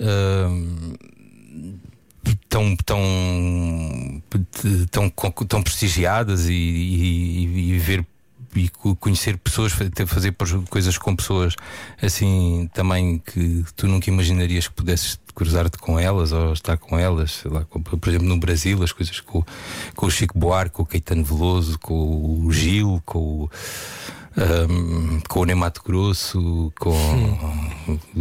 [0.00, 0.94] ahm,
[2.48, 4.22] tão, tão,
[4.90, 5.10] tão,
[5.46, 8.04] tão prestigiadas e, e- e ver
[8.54, 9.72] e co- conhecer pessoas,
[10.06, 10.34] fazer
[10.70, 11.54] coisas com pessoas
[12.00, 17.42] assim também que tu nunca imaginarias que pudesses cruzar-te com elas ou estar com elas,
[17.44, 19.44] lá, por exemplo no Brasil, as coisas com,
[19.94, 23.50] com o Chico Buarque, com o Caetano Veloso, com o Gil, com o
[24.36, 26.94] um, com o Ney Mato Grosso, com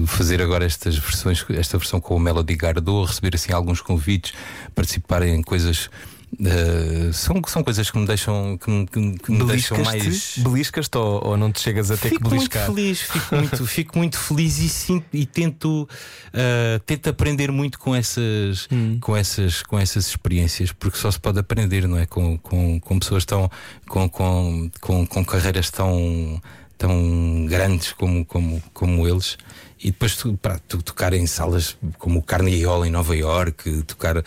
[0.07, 4.33] fazer agora estas versões, esta versão com o Melody Gardot, receber assim alguns convites,
[4.73, 5.89] participar em coisas.
[6.33, 10.97] Uh, são, são coisas que me deixam que me, que, que me deixam mais Beliscas-te
[10.97, 12.65] ou, ou não te chegas a ter que Fico muito beliscar?
[12.65, 15.87] feliz, fico muito, fico muito feliz e, sinto, e tento,
[16.33, 18.97] uh, tento aprender muito com essas, Hum.
[18.99, 22.05] com, essas, com essas experiências, porque só se pode aprender, não é?
[22.05, 23.49] Com, com, com pessoas tão
[23.87, 26.41] com, com, com, com carreiras tão,
[26.77, 29.37] tão grandes como, como, como eles.
[29.85, 33.83] E depois tu, pá, tu tocar em salas como o Carnegie Hall em Nova York,
[33.83, 34.23] tocar uh,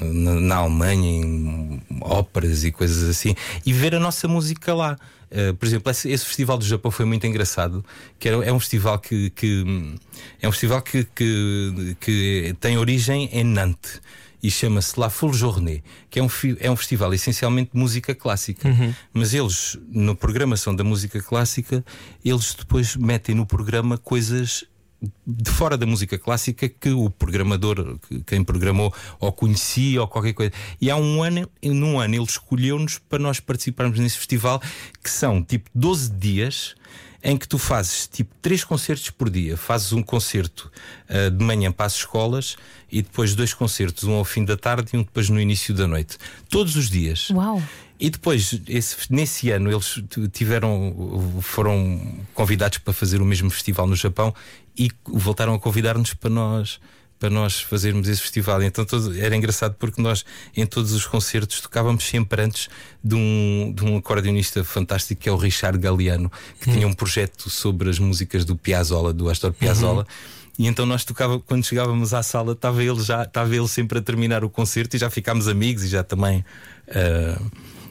[0.00, 4.98] na, na Alemanha em óperas e coisas assim, e ver a nossa música lá.
[5.30, 7.84] Uh, por exemplo, esse, esse festival do Japão foi muito engraçado.
[8.18, 9.64] Que era, é um festival que, que
[10.42, 14.00] é um festival que, que, que tem origem em Nantes
[14.42, 16.28] e chama-se La Full Journée, que é um,
[16.58, 18.68] é um festival essencialmente de música clássica.
[19.12, 21.84] Mas eles, na programação da música clássica,
[22.24, 24.64] eles depois metem no programa coisas
[25.26, 30.32] de fora da música clássica que o programador, que- quem programou, ou conhecia ou qualquer
[30.32, 30.52] coisa.
[30.80, 34.62] E há um ano, num ano, ele escolheu-nos para nós participarmos nesse festival,
[35.02, 36.76] que são tipo 12 dias
[37.24, 39.56] em que tu fazes tipo três concertos por dia.
[39.56, 40.70] Fazes um concerto
[41.08, 42.56] ah, de manhã para as escolas
[42.90, 45.86] e depois dois concertos, um ao fim da tarde e um depois no início da
[45.86, 46.18] noite.
[46.48, 47.30] Todos os dias.
[47.30, 47.62] Uau!
[48.00, 53.94] E depois, esse- nesse ano, eles tiveram, foram convidados para fazer o mesmo festival no
[53.94, 54.34] Japão
[54.76, 56.80] e voltaram a convidar-nos para nós
[57.22, 58.60] para nós fazermos esse festival.
[58.64, 60.24] Então todo- era engraçado porque nós,
[60.56, 62.68] em todos os concertos, tocávamos sempre antes
[63.02, 66.30] de um, de um acordeonista fantástico que é o Richard Galliano,
[66.60, 70.04] que tinha um projeto sobre as músicas do Piazzolla, do Astor Piazzolla.
[70.58, 74.02] E então nós tocava, quando chegávamos à sala, estava ele já, estava ele sempre a
[74.02, 76.44] terminar o concerto e já ficámos amigos e já também.
[76.90, 77.40] ah,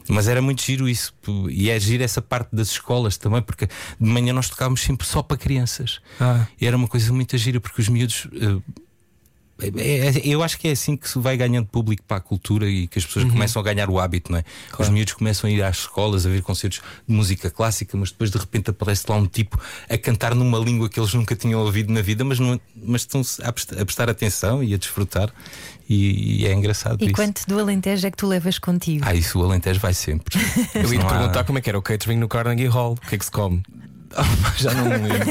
[0.10, 1.14] mas era muito giro isso,
[1.50, 5.24] e é giro essa parte das escolas também, porque de manhã nós tocávamos sempre só
[5.24, 6.02] para crianças.
[6.20, 6.46] Ah.
[6.60, 8.28] E era uma coisa muito gira, porque os miúdos.
[8.34, 8.82] é-
[10.24, 12.98] eu acho que é assim que se vai ganhando público para a cultura e que
[13.00, 14.44] as pessoas começam a ganhar o hábito, não é?
[14.80, 18.32] Os miúdos começam a ir às escolas a ver concertos de música clássica, mas depois
[18.32, 21.92] de repente aparece lá um tipo a cantar numa língua que eles nunca tinham ouvido
[21.94, 25.32] na vida, mas, não, mas estão a, prest- a prestar atenção e a desfrutar,
[25.90, 27.14] e, e é engraçado E isso.
[27.16, 29.04] quanto do Alentejo é que tu levas contigo?
[29.06, 30.40] Ah, isso o Alentejo vai sempre.
[30.74, 32.94] Eu ia te Não há- perguntar como é que era o catering no Carnegie Hall.
[32.94, 33.62] O que é que se come?
[34.58, 35.28] Já não me lembro.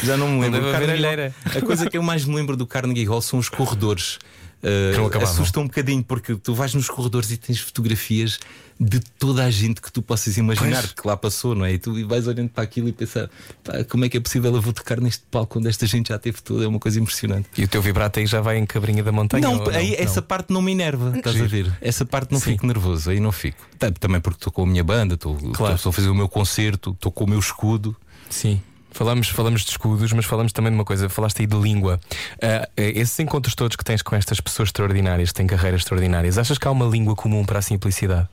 [0.04, 0.60] Já não me lembro.
[0.60, 1.34] deve O haver Carnegie alheira.
[1.44, 4.18] Hall- a coisa que eu mais me lembro do Carnegie Hall são os corredores.
[4.62, 8.38] Uh, não assusta um bocadinho porque tu vais nos corredores e tens fotografias
[8.80, 10.92] de toda a gente que tu possas imaginar Pois.
[10.92, 11.72] que lá passou, não é?
[11.74, 13.28] E tu vais olhando para aquilo e pensar
[13.64, 16.18] "Pá, como é que é possível eu vou tocar neste palco quando esta gente já
[16.18, 16.62] teve tudo?
[16.64, 17.48] É uma coisa impressionante.
[17.56, 19.48] E o teu vibrato aí já vai em Cabrinha da Montanha?
[19.48, 21.76] Não, aí essa parte não me enerva, estás a ver?
[21.80, 22.52] Essa parte não Sim.
[22.52, 23.64] fico nervoso, aí não fico.
[24.00, 25.74] Também porque estou com a minha banda, estou Claro.
[25.76, 27.96] estou a fazer o meu concerto, estou com o meu escudo.
[28.30, 28.60] Sim.
[28.98, 32.00] Falamos, falamos de escudos, mas falamos também de uma coisa, falaste aí de língua.
[32.42, 36.58] Ah, esses encontros todos que tens com estas pessoas extraordinárias, que têm carreiras extraordinárias, achas
[36.58, 38.28] que há uma língua comum para a simplicidade?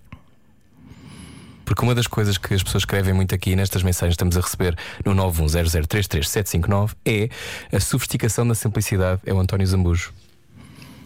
[1.63, 4.41] Porque uma das coisas que as pessoas escrevem muito aqui nestas mensagens que estamos a
[4.41, 4.75] receber
[5.05, 7.29] no 910033759 é
[7.71, 9.21] a sofisticação da simplicidade.
[9.23, 10.11] É o António Zambujo.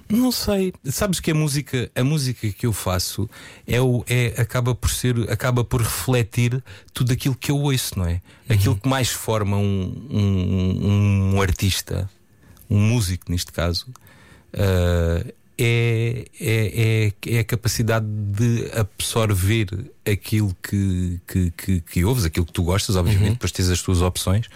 [0.09, 0.73] Não sei.
[0.85, 3.29] Sabes que a música, a música que eu faço
[3.67, 8.07] é o, é, acaba por ser, acaba por refletir tudo aquilo que eu ouço, não
[8.07, 8.21] é?
[8.49, 12.09] Aquilo que mais forma um, um, um artista,
[12.67, 13.85] um músico neste caso,
[14.53, 15.23] ah,
[15.61, 19.67] é, é, é, é a capacidade de absorver
[20.09, 24.01] aquilo que, que, que, que ouves, aquilo que tu gostas, obviamente, depois tens as tuas
[24.01, 24.47] opções.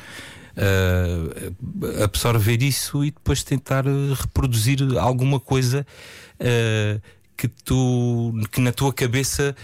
[0.58, 5.86] Ah, absorver isso e depois tentar eh, reproduzir alguma coisa
[6.40, 7.00] ah,
[7.36, 9.56] que tu que na tua cabeça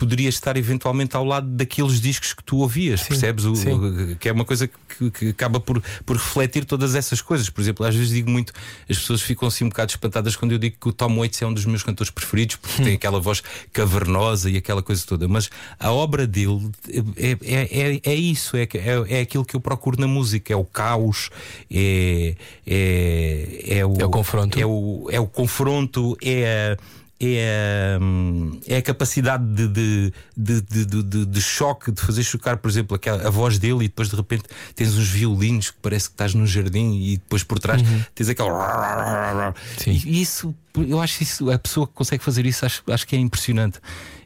[0.00, 3.44] poderia estar eventualmente ao lado daqueles discos que tu ouvias, Sim, percebes?
[3.44, 4.16] O, sim.
[4.18, 7.50] que é uma coisa que, que acaba por, por refletir todas essas coisas.
[7.50, 8.54] Por exemplo, às vezes digo muito,
[8.88, 11.46] as pessoas ficam assim um bocado espantadas quando eu digo que o Tom Waits é
[11.46, 13.42] um dos meus cantores preferidos, porque tem aquela voz
[13.74, 15.28] cavernosa e aquela coisa toda.
[15.28, 16.70] Mas a obra dele
[17.18, 20.56] é, é, é, é isso, é, é, é aquilo que eu procuro na música, é
[20.56, 21.28] o caos,
[21.70, 22.34] é,
[22.66, 24.58] é, é, o, É o confronto.
[24.58, 26.99] é o, é o confronto, é a.
[27.22, 32.96] É a, é a capacidade de, de, de, de, choque, de fazer chocar, por exemplo,
[32.96, 36.32] aquela, a voz dele, e depois de repente tens uns violinos que parece que estás
[36.32, 37.82] num jardim, e depois por trás
[38.14, 39.54] tens aquela.
[39.76, 39.90] Sim.
[39.90, 43.18] E, isso, eu acho isso, a pessoa que consegue fazer isso, acho, acho que é
[43.18, 43.80] impressionante.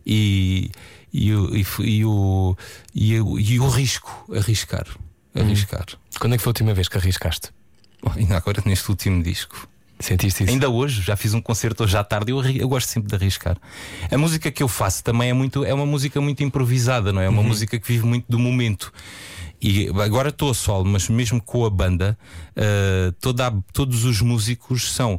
[0.06, 0.70] E,
[1.12, 2.56] e, o, e, e, o,
[2.94, 4.86] e, o, e o risco, arriscar.
[5.34, 5.86] Arriscar.
[6.20, 7.50] Quando é que foi a última vez que arriscaste?
[8.02, 9.68] Bom, Ainda agora neste último disco.
[10.04, 10.52] Sentiste isso?
[10.52, 13.56] Ainda hoje, já fiz um concerto hoje à tarde eu, eu gosto sempre de arriscar.
[14.10, 17.24] A música que eu faço também é muito é uma música muito improvisada, não é?
[17.24, 18.92] É uma música que vive muito do momento.
[19.62, 22.18] E agora estou a solo, mas mesmo com a banda,
[22.54, 25.18] eh, toda a- todos os músicos são.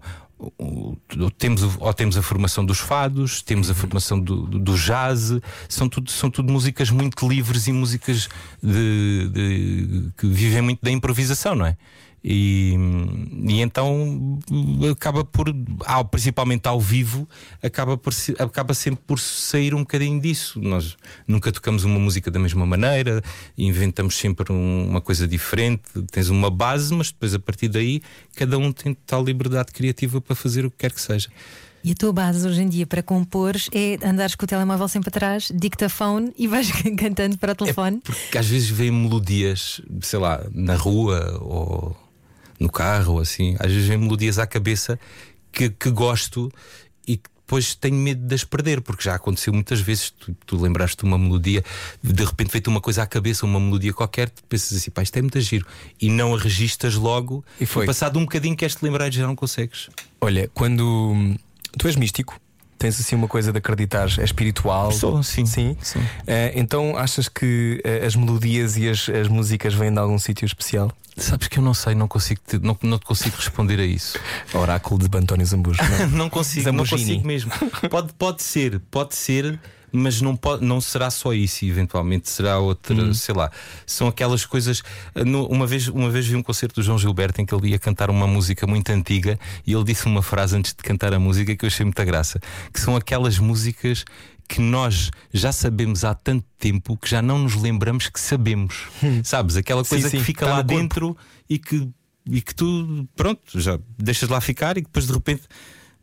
[1.38, 5.32] Temos, ou temos a formação dos fados, temos a formação do, do- do jazz,
[5.68, 8.30] são tudo, são tudo músicas muito livres e músicas
[8.62, 11.76] de- de- que vivem muito da improvisação, não é?
[12.28, 12.74] E,
[13.48, 14.40] e então
[14.92, 15.46] acaba por,
[15.86, 17.30] ao, principalmente ao vivo,
[17.62, 20.60] acaba, por, acaba sempre por sair um bocadinho disso.
[20.60, 23.22] Nós nunca tocamos uma música da mesma maneira,
[23.56, 25.84] inventamos sempre um- uma coisa diferente.
[26.12, 28.02] Tens uma base, mas depois a partir daí
[28.36, 31.30] cada um tem tal liberdade criativa para fazer o que quer que seja.
[31.84, 35.10] E a tua base hoje em dia para compor é andares com o telemóvel sempre
[35.10, 38.02] atrás, dictafone e vais cantando para o telefone.
[38.04, 41.96] Porque às vezes vêm melodias, sei lá, na rua ou
[42.60, 45.00] no carro ou assim, às vezes vêm melodias à cabeça
[45.52, 46.52] que, que gosto
[47.08, 50.10] e que depois tenho medo de as perder, porque já aconteceu muitas vezes.
[50.10, 51.64] Tu, tu lembraste uma melodia,
[52.02, 55.16] de repente veio-te uma coisa à cabeça, uma melodia qualquer, tu pensas assim, pá, isto
[55.16, 55.66] é muito giro,
[56.02, 57.86] e não a registas logo, E foi.
[57.86, 59.90] passado um bocadinho queres-te lembrar e já não consegues.
[60.20, 61.38] Olha, quando hum,
[61.78, 62.40] tu és místico,
[62.78, 64.92] tens assim uma coisa de acreditar, é espiritual.
[64.92, 65.46] Sou, sim.
[65.46, 65.78] Sim.
[65.82, 66.02] Sim.
[66.28, 70.46] Eh, então achas que eh, as melodias e as, as músicas vêm de algum sítio
[70.46, 70.92] especial?
[71.18, 74.20] Sabes que eu não sei, não consigo, te- não, não te consigo responder a isso.
[74.54, 75.80] Oráculo de António Zambujo.
[75.82, 76.06] não é?
[76.12, 77.22] não consigo, não Zambugini.
[77.22, 77.52] consigo mesmo.
[77.90, 79.58] Pode, pode ser, pode ser,
[79.96, 83.52] mas não, pode, não será só isso, eventualmente será outra, sei lá.
[83.86, 84.84] São aquelas coisas.
[85.50, 88.10] uma, vez, uma vez vi um concerto do João Gilberto em que ele ia cantar
[88.10, 91.66] uma música muito antiga e ele disse uma frase antes de cantar a música que
[91.66, 92.40] eu achei muita graça:
[92.74, 94.06] que são aquelas músicas
[94.48, 98.84] que nós já sabemos há tanto tempo que já não nos lembramos que sabemos.
[99.24, 99.56] Sabes?
[99.56, 101.18] Aquela Sim, coisa sim, que fica está lá dentro
[101.50, 101.90] e que,
[102.30, 105.44] e que tu, pronto, já deixas lá ficar e depois de repente.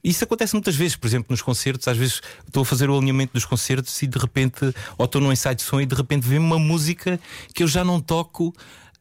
[0.02, 1.86] Isso acontece muitas vezes, por exemplo, nos concertos.
[1.86, 5.32] Às vezes estou a fazer o alinhamento dos concertos e de repente, ou estou num
[5.32, 7.20] ensaio de som e de repente vem uma música
[7.54, 8.52] que eu já não toco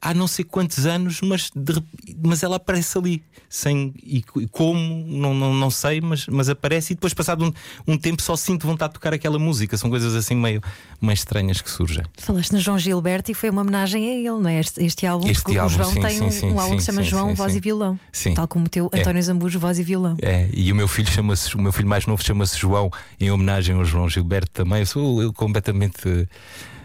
[0.02, 1.82] há não sei quantos anos, mas, de
[2.24, 3.24] mas ela aparece ali.
[3.48, 7.54] Sem, e e como, não, não, não sei, mas, mas aparece e depois, passado um,
[7.94, 9.76] um tempo, só sinto vontade de tocar aquela música.
[9.78, 10.62] São coisas assim meio,
[11.02, 12.04] meio estranhas que surgem.
[12.18, 14.60] Falaste no João Gilberto e foi uma homenagem a ele, não é?
[14.60, 16.76] Este, este álbum, Este porque álbum, o João sim, tem sim, um, sim, um álbum
[16.78, 17.58] que se chama sim, João sim, Voz sim.
[17.58, 18.00] e Violão.
[18.12, 18.34] Sim.
[18.34, 19.00] Tal como o teu É.
[19.02, 20.16] António Zambujo, Voz e Violão.
[20.22, 23.76] É, e o meu filho chama-se, o meu filho mais novo chama-se João, em homenagem
[23.76, 24.80] ao João Gilberto também.
[24.80, 26.28] Eu sou eu completamente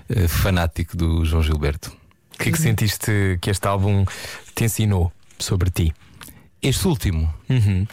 [0.09, 1.93] eh, fanático do João Gilberto.
[2.47, 4.05] O que é que sentiste que este álbum
[4.55, 5.93] te ensinou sobre ti?
[6.63, 7.87] Este último, Uhum.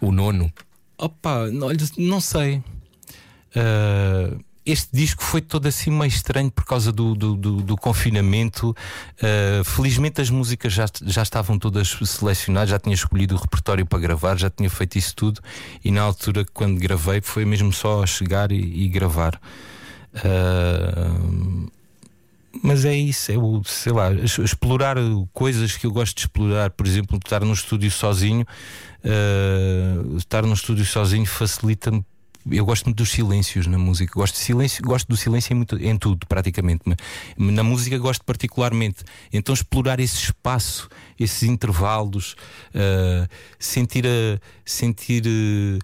[0.00, 0.52] O nono.
[0.98, 2.62] opa, não, olha, não sei.
[3.56, 4.36] Ah,
[4.66, 8.74] este disco foi todo assim meio estranho por causa do, do, do- do confinamento.
[9.22, 13.98] Ah, felizmente as músicas já, já estavam todas selecionadas, já tinha escolhido o repertório para
[13.98, 15.40] gravar, já tinha feito isso tudo.
[15.84, 19.40] E na altura, quando gravei, foi mesmo só chegar e, e gravar.
[20.14, 21.68] Ah,
[22.62, 24.96] mas é isso, é o, sei lá, explorar
[25.32, 28.46] coisas que eu gosto de explorar, por exemplo, estar num estúdio sozinho,
[29.02, 32.04] eh, estar num estúdio sozinho facilita-me.
[32.50, 35.78] Eu gosto muito dos silêncios na música, gosto de silêncio, gosto do silêncio em, muito-
[35.78, 36.82] em tudo, praticamente,
[37.38, 39.02] na música gosto particularmente.
[39.32, 40.88] Então explorar esse espaço,
[41.18, 42.36] esses intervalos,
[42.74, 43.26] eh,
[43.58, 45.78] sentir a sentir eh,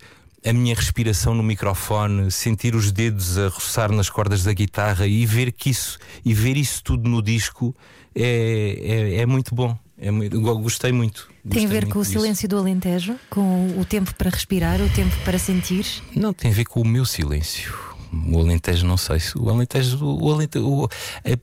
[0.44, 5.26] a minha respiração no microfone, sentir os dedos a roçar nas cordas da guitarra e
[5.26, 7.74] ver que isso e ver isso tudo no disco
[8.14, 9.76] é, é, é muito bom.
[10.02, 11.28] É muito, gostei muito.
[11.46, 12.12] Tem a Gostei ver com o disso.
[12.12, 15.84] silêncio do Alentejo, com o tempo para respirar, o tempo para sentir.
[16.16, 17.89] Não, tem a ver com o meu silêncio.
[18.12, 20.04] O Alentejo, não sei se o Alentejo.
[20.04, 20.88] O Alentejo o,
[21.24, 21.38] é,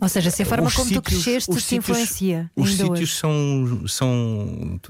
[0.00, 2.50] Ou seja, se a forma como sítios, tu cresceste te influencia.
[2.54, 3.06] Os sítios hoje.
[3.06, 3.88] são.
[3.88, 4.80] são,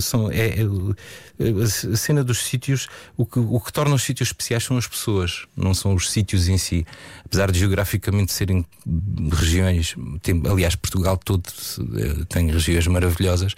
[0.00, 4.64] são é, é, a cena dos sítios, o que, o que torna os sítios especiais
[4.64, 6.84] são as pessoas, não são os sítios em si.
[7.24, 8.64] Apesar de geograficamente serem
[9.32, 9.94] regiões.
[10.22, 11.42] Tem, aliás, Portugal todo
[11.96, 13.54] eh, tem regiões maravilhosas,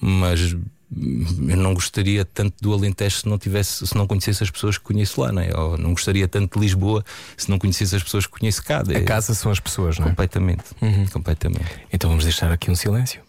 [0.00, 0.56] mas
[0.94, 4.84] eu não gostaria tanto do Alentejo se não tivesse, se não conhecesse as pessoas que
[4.84, 5.50] conheço lá, né?
[5.54, 7.04] ou não gostaria tanto de Lisboa
[7.36, 8.80] se não conhecesse as pessoas que conheço cá.
[8.80, 10.10] A casa são as pessoas, não é?
[10.10, 10.64] Completamente,
[11.12, 11.66] completamente.
[11.92, 13.20] Então vamos deixar aqui um silêncio.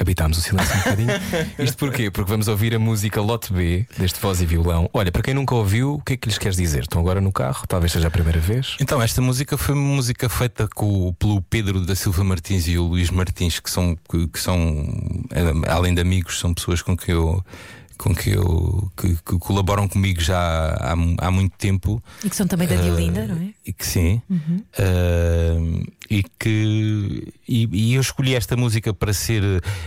[0.00, 1.10] Habitámos o silêncio um bocadinho.
[1.60, 2.10] Isto porquê?
[2.10, 4.88] Porque vamos ouvir a música Lote B deste voz e violão.
[4.94, 6.84] Olha, para quem nunca ouviu, o que é que lhes queres dizer?
[6.84, 8.76] Estão agora no carro, talvez seja a primeira vez.
[8.80, 12.84] Então, esta música foi uma música feita com, pelo Pedro da Silva Martins e o
[12.84, 14.58] Luís Martins, que são, que, que são
[15.32, 17.44] eh, além de amigos, são pessoas com quem eu.
[18.02, 22.02] Com que, eu, que, que colaboram comigo já há, há muito tempo.
[22.24, 23.50] E que são também da Eh, Diolinda, não é?
[23.66, 24.22] E que sim.
[24.30, 29.42] Uh, e que e, e eu escolhi esta música para ser.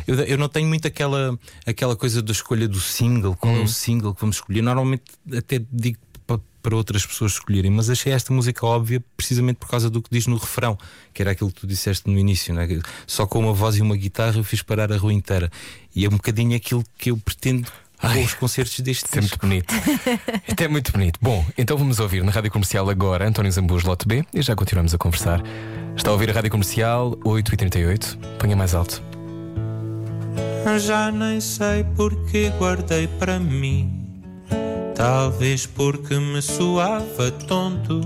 [0.07, 3.67] Eu, eu não tenho muito aquela, aquela coisa da escolha do single, qual é o
[3.67, 4.61] single que vamos escolher.
[4.61, 5.03] Normalmente
[5.35, 5.97] até digo
[6.27, 10.09] pa- para outras pessoas escolherem, mas achei esta música óbvia precisamente por causa do que
[10.11, 10.77] diz no refrão,
[11.13, 12.67] que era aquilo que tu disseste no início, né?
[13.07, 15.51] só com uma voz e uma guitarra eu fiz parar a rua inteira.
[15.95, 17.67] E é um bocadinho aquilo que eu pretendo
[18.03, 19.73] Ai, com os concertos deste Isto é muito bonito.
[20.45, 21.19] Isto é muito bonito.
[21.21, 24.93] Bom, então vamos ouvir na Rádio Comercial agora António Zambujo Lote B e já continuamos
[24.93, 25.41] a conversar.
[25.95, 28.17] Está a ouvir a Rádio Comercial 8h38.
[28.37, 29.01] Ponha mais alto.
[30.79, 34.03] Já nem sei porque guardei para mim.
[34.95, 38.01] Talvez porque me soava tonto.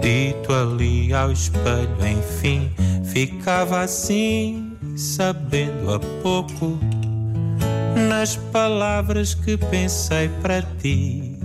[0.00, 2.70] Dito ali ao espelho, enfim,
[3.04, 6.78] ficava assim, sabendo a pouco.
[8.16, 11.36] Nas palavras que pensei para ti,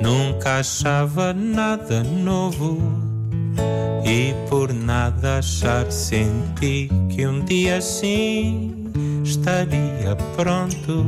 [0.00, 2.78] nunca achava nada novo.
[4.02, 8.90] E por nada achar senti que um dia assim
[9.22, 11.06] estaria pronto.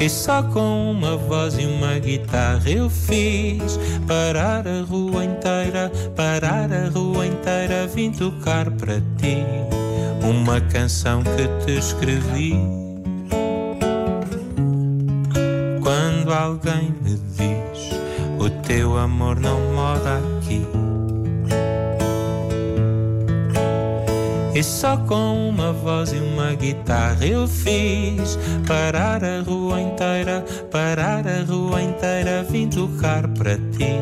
[0.00, 6.68] E só com uma voz e uma guitarra eu fiz parar a rua inteira, parar
[6.72, 9.46] a rua inteira, vim tocar para ti
[10.22, 12.54] uma canção que te escrevi.
[15.82, 17.92] Quando alguém me diz
[18.38, 20.66] o teu amor não mora aqui.
[24.54, 31.26] E só com uma voz e uma guitarra eu fiz parar a rua inteira, parar
[31.26, 33.96] a rua inteira, vim tocar para ti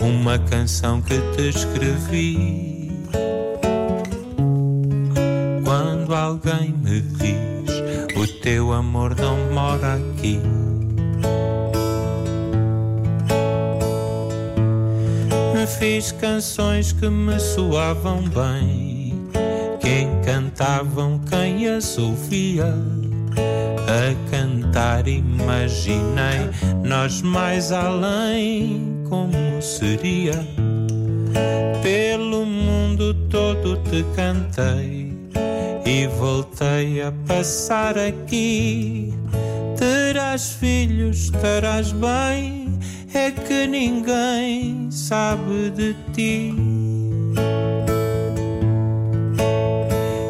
[0.00, 2.71] uma canção que te escrevi.
[6.32, 10.40] Alguém me diz o teu amor não mora aqui.
[15.78, 19.28] Fiz canções que me soavam bem,
[19.80, 22.72] que encantavam quem as ouvia.
[23.88, 26.48] A cantar imaginei
[26.84, 30.46] nós mais além como seria.
[31.82, 35.01] Pelo mundo todo te cantei
[35.84, 39.12] e voltei a passar aqui.
[39.76, 42.78] Terás filhos, estarás bem,
[43.12, 46.54] é que ninguém sabe de ti.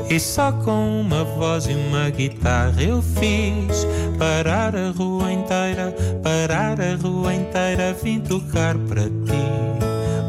[0.08, 3.86] E só com uma voz e uma guitarra eu fiz
[4.18, 9.72] parar a rua inteira, parar a rua inteira, vim tocar para ti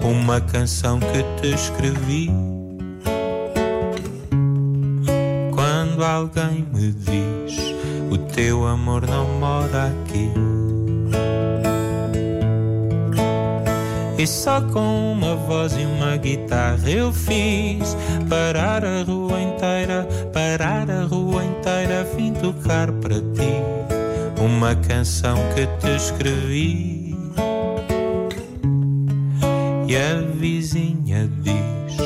[0.04, 2.53] uma canção que te escrevi.
[5.94, 7.76] Quando alguém me diz
[8.10, 10.32] o teu amor não mora aqui.
[14.18, 17.96] E só com uma voz e uma guitarra eu fiz
[18.28, 23.62] parar a rua inteira, parar a rua inteira, vim tocar para ti
[24.44, 27.16] uma canção que te escrevi.
[29.88, 31.98] E a vizinha diz: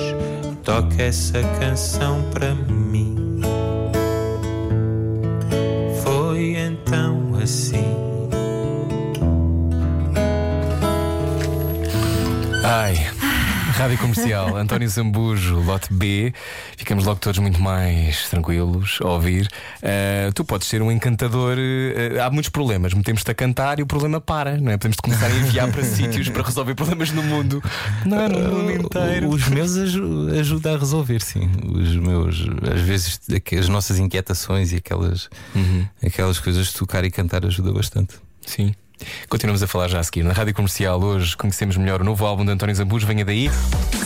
[0.62, 3.07] toca essa canção para mim.
[7.48, 7.82] Assim.
[12.66, 13.17] Ai.
[13.78, 16.34] Rádio Comercial, António Zambujo, lote B.
[16.76, 19.48] Ficamos logo todos muito mais tranquilos a ouvir.
[19.84, 21.58] Uh, tu podes ser um encantador.
[21.58, 22.94] uh, há muitos problemas.
[22.94, 24.78] Metemos-te a cantar e o problema para, não é?
[24.78, 27.64] Podemos começar a enviar para sítios para resolver problemas no mundo.
[28.06, 28.28] Não, é?
[28.28, 29.30] no mundo inteiro.
[29.30, 31.50] Os meus aju- ajudam a resolver, sim.
[31.72, 33.20] Os meus, às vezes,
[33.60, 35.30] as nossas inquietações e aquelas,
[36.04, 38.16] aquelas coisas de tocar e cantar ajuda bastante.
[38.46, 38.74] Sim.
[39.30, 40.24] Continuamos a falar já a seguir.
[40.24, 43.06] Na rádio comercial, hoje conhecemos melhor o novo álbum de António Zambujo.
[43.06, 43.50] Venha daí.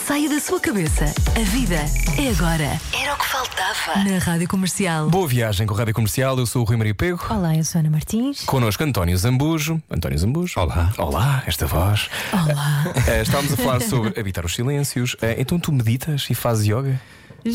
[0.05, 1.05] Saia da sua cabeça.
[1.35, 1.75] A vida
[2.17, 2.79] é agora.
[2.93, 4.03] Era o que faltava.
[4.03, 5.09] Na Rádio Comercial.
[5.09, 6.37] Boa viagem com a rádio comercial.
[6.37, 7.23] Eu sou o Rui Maria Pego.
[7.29, 8.41] Olá, eu sou Ana Martins.
[8.41, 9.81] Connosco António Zambujo.
[9.89, 10.59] António Zambujo.
[10.59, 10.93] Olá.
[10.97, 12.09] Olá, esta voz.
[12.33, 12.85] Olá.
[13.07, 15.15] Eh, estávamos a falar sobre habitar os silêncios.
[15.21, 16.99] Eh, então tu meditas e fazes yoga?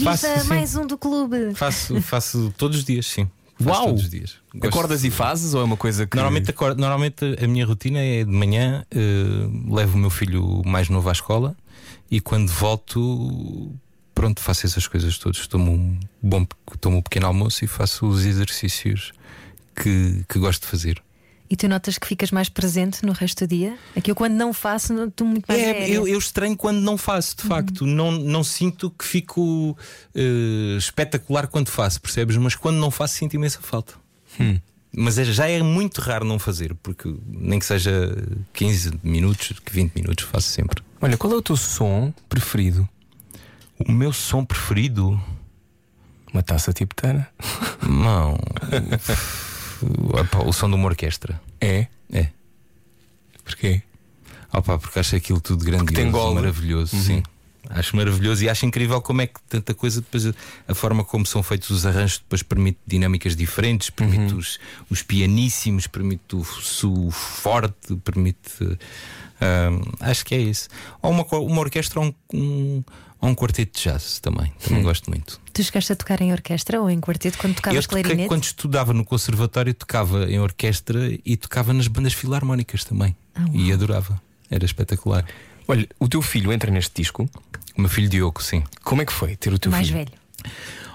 [0.03, 0.49] Faço, Viva sim.
[0.49, 1.55] mais um do clube.
[1.55, 3.29] Faço, faço todos os dias, sim.
[3.59, 3.87] Faço Uau!
[3.89, 4.35] Todos os dias.
[4.55, 6.15] Gosto Acordas de- e fazes ou é uma coisa que.
[6.17, 10.89] Normalmente, acordo, normalmente a minha rotina é de manhã, eh, levo o meu filho mais
[10.89, 11.57] novo à escola
[12.11, 13.73] e quando volto,
[14.15, 15.47] pronto, faço essas coisas todas.
[15.47, 16.47] Tomo um bom
[16.81, 19.13] tomo um pequeno almoço e faço os exercícios
[19.75, 21.03] que, que gosto de fazer.
[21.49, 23.77] E tu notas que ficas mais presente no resto do dia?
[23.95, 25.61] É que eu, quando não faço, estou muito mais.
[25.61, 27.87] É, eu, eu estranho quando não faço, de facto.
[27.87, 29.77] Não, não sinto que fico
[30.15, 32.37] eh, espetacular quando faço, percebes?
[32.37, 33.95] Mas quando não faço, sinto imensa falta.
[34.99, 37.93] Mas é- já é muito raro não fazer, porque nem que seja
[38.53, 40.83] 15 minutos, que 20 minutos, faço sempre.
[41.01, 42.89] Olha, qual é o teu som preferido?
[43.79, 45.21] O meu som preferido.
[46.33, 47.29] Uma taça tibetana?
[47.83, 48.37] Não.
[50.21, 51.41] Epá, o som de uma orquestra.
[51.61, 51.87] É?
[52.13, 52.29] É.
[53.45, 53.83] Porquê?
[54.53, 56.35] Opa, porque acho aquilo tudo grandioso, tem golo.
[56.37, 57.23] maravilhoso, sim.
[57.69, 60.25] Acho maravilhoso e acho incrível como é que tanta coisa depois
[60.69, 65.89] a, forma como são feitos os arranjos depois permite dinâmicas diferentes, permite os, os pianíssimos,
[65.89, 70.69] permite o, su- forte, permite hum, acho que é isso.
[71.03, 72.85] Ou uma, uma orquestra ou um, um,
[73.21, 75.41] ou um quarteto de jazz também, também gosto muito.
[75.53, 78.29] Tu chegaste a tocar em orquestra ou em quarteto quando Eu tocavas toquei, clarinete?
[78.29, 83.17] quando estudava no conservatório, tocava em orquestra e tocava nas bandas filarmónicas também.
[83.35, 84.21] Ah, e adorava.
[84.51, 85.25] Era espetacular.
[85.67, 87.29] Olha, o teu filho entra neste disco.
[87.77, 88.63] O meu filho Diogo, sim.
[88.85, 89.99] Como é que foi ter o teu mais filho?
[89.99, 90.13] velho.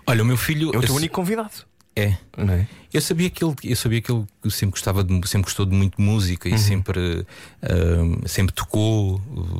[0.08, 0.72] Olha, o meu filho.
[0.74, 1.52] É o teu eu- único convidado.
[1.96, 2.16] É.
[2.38, 2.68] É?
[2.94, 6.02] Eu sabia que ele, eu sabia que ele sempre gostava de, sempre gostou de muito
[6.02, 6.56] música Uhum.
[6.56, 7.26] e sempre,
[7.62, 9.16] ah, sempre tocou,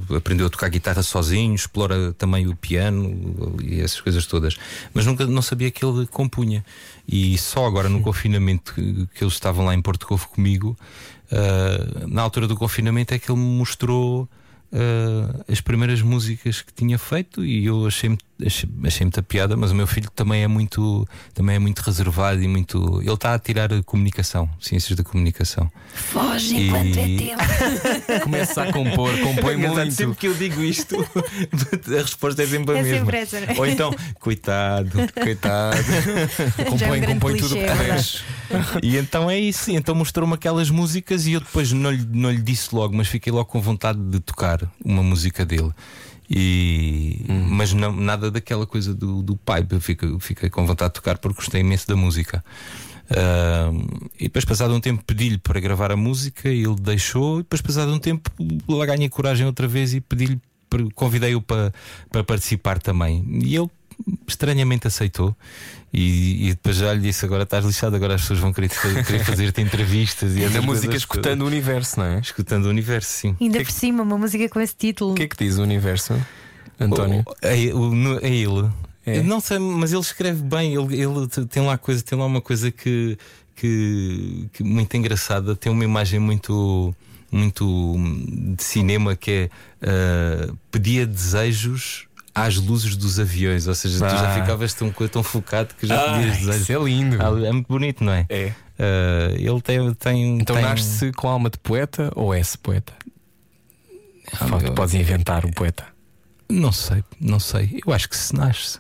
[0.10, 4.58] uh, aprendeu a tocar guitarra sozinho, explora também o piano uh, e essas coisas todas.
[4.94, 6.64] Mas nunca não sabia que ele compunha.
[7.08, 10.78] E só agora no confinamento que, que eles estavam lá em Porto Covo comigo,
[11.32, 14.28] ah, na altura do confinamento é que ele me mostrou
[14.74, 19.72] ah, as primeiras músicas que tinha feito e eu achei, achei, achei muita piada, mas
[19.72, 23.00] o meu filho também é muito também é muito reservado e muito.
[23.02, 25.72] Ele está a tirar a comunicação, ciências da comunicação.
[25.94, 28.22] Foge E- enquanto é tempo.
[28.24, 29.92] Começa a compor, compõe muito.
[29.92, 30.96] Sempre que eu digo isto,
[31.98, 32.98] a resposta é sempre a É mesma.
[33.00, 33.58] sempre essa, não é?
[33.58, 34.92] Ou então, coitado.
[35.22, 35.78] Coitado.
[35.84, 38.02] Já é um compõe compõe tudo que é.
[38.84, 39.72] E então é isso.
[39.72, 43.08] E Então mostrou-me aquelas músicas e eu depois não lhe, não lhe disse logo, mas
[43.08, 45.72] fiquei logo com vontade de tocar uma música dele.
[46.34, 49.68] E, Mas não, nada daquela coisa do, do pai.
[49.70, 52.44] Eu fiquei, fiquei com vontade de tocar porque gostei imenso da música.
[53.10, 53.86] Ahm,
[54.18, 57.40] e depois, passado um tempo, pedi-lhe para gravar a música e ele deixou.
[57.40, 58.32] E depois, passado um tempo,
[58.70, 60.40] lá ganhei coragem outra vez e pedi-lhe,
[60.96, 61.74] convidei-o para,
[62.10, 63.26] para participar também.
[63.44, 63.70] E ele
[64.28, 65.36] estranhamente aceitou.
[65.94, 69.24] E, e depois já lhe disse: Agora estás lixado, agora as pessoas vão querer, querer
[69.26, 70.36] fazer-te entrevistas.
[70.36, 72.10] E E a música escutando o universo, não é?
[72.12, 72.26] todas.
[72.28, 73.36] Escutando o universo, sim.
[73.42, 75.12] Ainda Que- por cima, uma música com esse título.
[75.12, 76.14] O que é que diz o universo,
[76.80, 77.24] António?
[77.28, 78.70] O- É, o- é ele.
[79.06, 79.18] É.
[79.18, 80.74] Eu Não sei, mas ele escreve bem.
[80.76, 83.18] Ele, ele tem lá coisa, tem lá uma coisa que,
[83.56, 85.56] que, que muito engraçada.
[85.56, 86.96] Tem uma imagem muito
[87.34, 87.96] muito
[88.58, 89.50] de cinema que é
[89.82, 93.68] ah, pedia desejos às luzes dos aviões.
[93.68, 94.40] Ou seja, tu já Ah.
[94.40, 96.62] ficavas tão, tão focado que já Ah, pedias desejos.
[96.62, 97.18] isso é lindo.
[97.22, 98.26] Ah, É muito bonito, não é?
[98.30, 98.54] É.
[98.80, 99.94] Ah, ele tem.
[99.96, 100.66] tem Então tem...
[100.66, 102.94] nasce com alma de poeta ou é-se poeta?
[104.34, 105.86] Ah, Fala, eu- Podes inventar o poeta.
[106.50, 107.80] Não sei, não sei.
[107.86, 108.80] Eu acho que se nasce.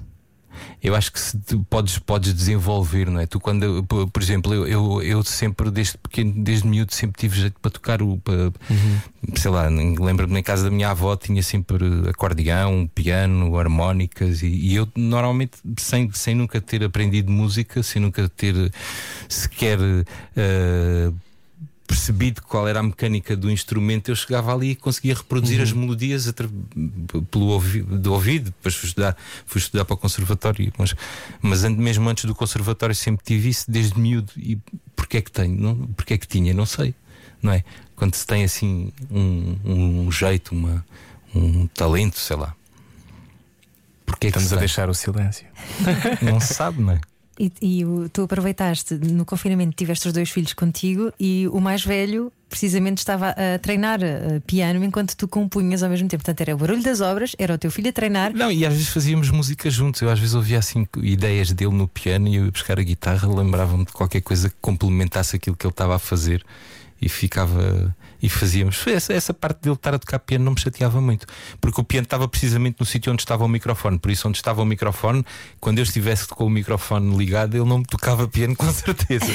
[0.84, 1.38] Eu acho que se
[1.70, 3.26] podes, podes desenvolver, não é?
[3.26, 7.60] Tu quando, por, exemplo, eu, eu, eu sempre, desde pequeno, desde miúdo, sempre tive jeito
[7.62, 8.18] para tocar o.
[8.18, 8.52] Para,
[9.36, 14.76] Sei lá, lembro-me na casa da minha avó tinha sempre acordeão, piano, harmónicas, e, e
[14.76, 18.72] eu normalmente, sem, sem nunca ter aprendido música, sem nunca ter
[19.30, 19.80] sequer.
[20.36, 21.12] eh,
[21.92, 26.34] percebido qual era a mecânica do instrumento, eu chegava ali e conseguia reproduzir as melodias
[27.30, 28.46] pelo ouvi do ouvido.
[28.46, 30.96] Depois fui estudar, fui estudar para o conservatório, mas,
[31.42, 34.32] mas mesmo antes do conservatório sempre tive isso desde miúdo.
[34.38, 34.58] E
[34.96, 35.60] porquê é que tenho?
[35.60, 36.54] Não, porquê é que tinha?
[36.54, 36.96] Não sei,
[37.44, 37.62] não é?
[37.94, 40.86] Quando se tem assim um, um jeito, uma,
[41.36, 42.56] um talento, sei lá.
[44.06, 45.46] Porquê é que Estamos a deixar o silêncio.
[46.22, 47.02] Não se sabe, não é?
[47.42, 47.84] E, e
[48.14, 53.30] tu aproveitaste no confinamento, tiveste os dois filhos contigo e o mais velho precisamente estava
[53.30, 56.24] a treinar eh, piano enquanto tu compunhas ao mesmo tempo.
[56.24, 58.32] Portanto, era o barulho das obras, era o teu filho a treinar.
[58.36, 60.02] Não, e às vezes fazíamos música juntos.
[60.02, 63.28] Eu às vezes ouvia assim ideias dele no piano e eu ia buscar a guitarra,
[63.28, 66.46] lembrava-me de qualquer coisa que complementasse aquilo que ele estava a fazer.
[67.02, 68.86] e ficava e fazíamos.
[68.88, 71.26] Essa, essa parte dele estar a tocar piano não me chateava muito,
[71.59, 73.97] porque o piano estava precisamente no sítio onde estava o microfone.
[73.97, 75.26] Por isso, onde estava o microfone,
[75.59, 79.26] quando eu estivesse com o microfone ligado, ele não me tocava piano com certeza.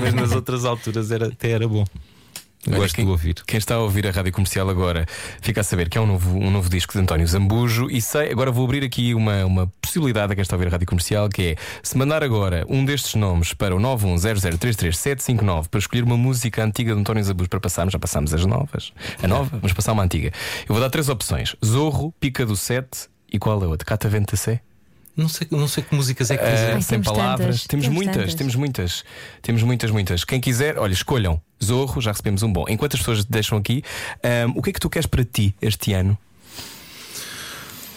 [0.00, 1.84] Mas nas outras alturas era, até era bom.
[2.66, 3.34] Olha, Gosto quem, de ouvir.
[3.46, 5.06] Quem está a ouvir a rádio comercial agora
[5.40, 7.88] fica a saber que é um novo, um novo disco de António Zambujo.
[7.90, 10.70] E sei, agora vou abrir aqui uma, uma possibilidade a quem está a ouvir a
[10.70, 16.02] rádio comercial que é se mandar agora um destes nomes para o 910033759 para escolher
[16.02, 18.92] uma música antiga de António Zambujo para passarmos, já passámos as novas.
[19.22, 20.32] A nova, vamos passar uma antiga.
[20.68, 23.86] Eu vou dar três opções: Zorro, Pica do Sete e qual é a outra?
[23.86, 24.62] Cata Ventacé?
[25.18, 26.66] Não sei, não sei que músicas é que fazem.
[26.74, 27.38] Ai, sem temos palavras.
[27.46, 28.34] tantas, temos, temos muitas, tantas.
[28.36, 29.04] temos muitas.
[29.42, 30.24] Temos muitas, muitas.
[30.24, 31.42] Quem quiser, olha, escolham.
[31.62, 32.64] Zorro, já recebemos um bom.
[32.68, 33.82] Enquanto as pessoas te deixam aqui,
[34.22, 36.16] ahm, o que é que tu queres para ti este ano?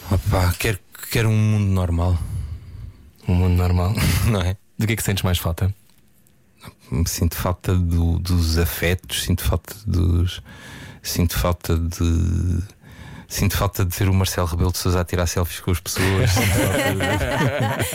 [0.10, 0.80] Opa, quero,
[1.12, 2.18] quero um mundo normal,
[3.28, 3.94] Um mundo normal.
[4.28, 4.58] não é?
[4.78, 5.74] Do que é que sentes mais falta?
[7.06, 10.42] Sinto falta do- dos afetos, sinto falta dos.
[11.02, 12.64] Sinto falta de.
[13.32, 16.30] Sinto falta de ver o Marcelo Rebelo de Sousa a tirar selfies com as pessoas.
[16.32, 16.94] Sinto falta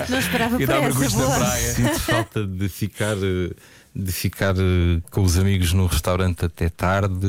[0.06, 1.36] de- Não esperava E por essa boa.
[1.38, 1.74] praia.
[1.74, 3.50] Sinto falta de ficar eh,
[3.94, 7.26] de ficar eh, com os amigos no restaurante até tarde.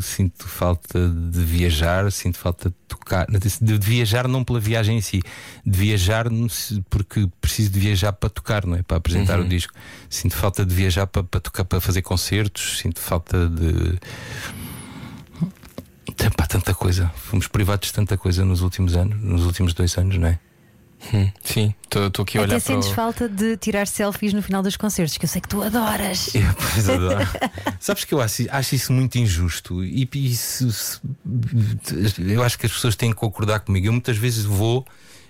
[0.00, 5.20] Sinto falta de viajar, sinto falta de tocar, de viajar não pela viagem em si,
[5.64, 6.26] de viajar
[6.88, 8.82] porque preciso de viajar para tocar, não é?
[8.82, 9.44] Para apresentar Uhum.
[9.44, 9.74] o disco.
[10.08, 12.78] Sinto falta de viajar para, para tocar, para fazer concertos.
[12.78, 13.98] Sinto falta de
[16.36, 17.10] Pá, tanta coisa.
[17.16, 20.38] Fomos privados de tanta coisa nos últimos anos, nos últimos dois anos, não é?
[21.14, 22.74] Hum, sim, estou aqui a olhar Até para.
[22.74, 22.94] sentes O...
[22.94, 26.28] falta de tirar selfies no final dos concertos, que eu sei que tu adoras.
[26.36, 27.26] Eu, pois adoro.
[27.80, 31.00] Sabes que eu acho, acho isso muito injusto e isso, se-
[32.18, 33.86] eu acho que as pessoas têm que concordar comigo.
[33.86, 34.86] Eu muitas vezes vou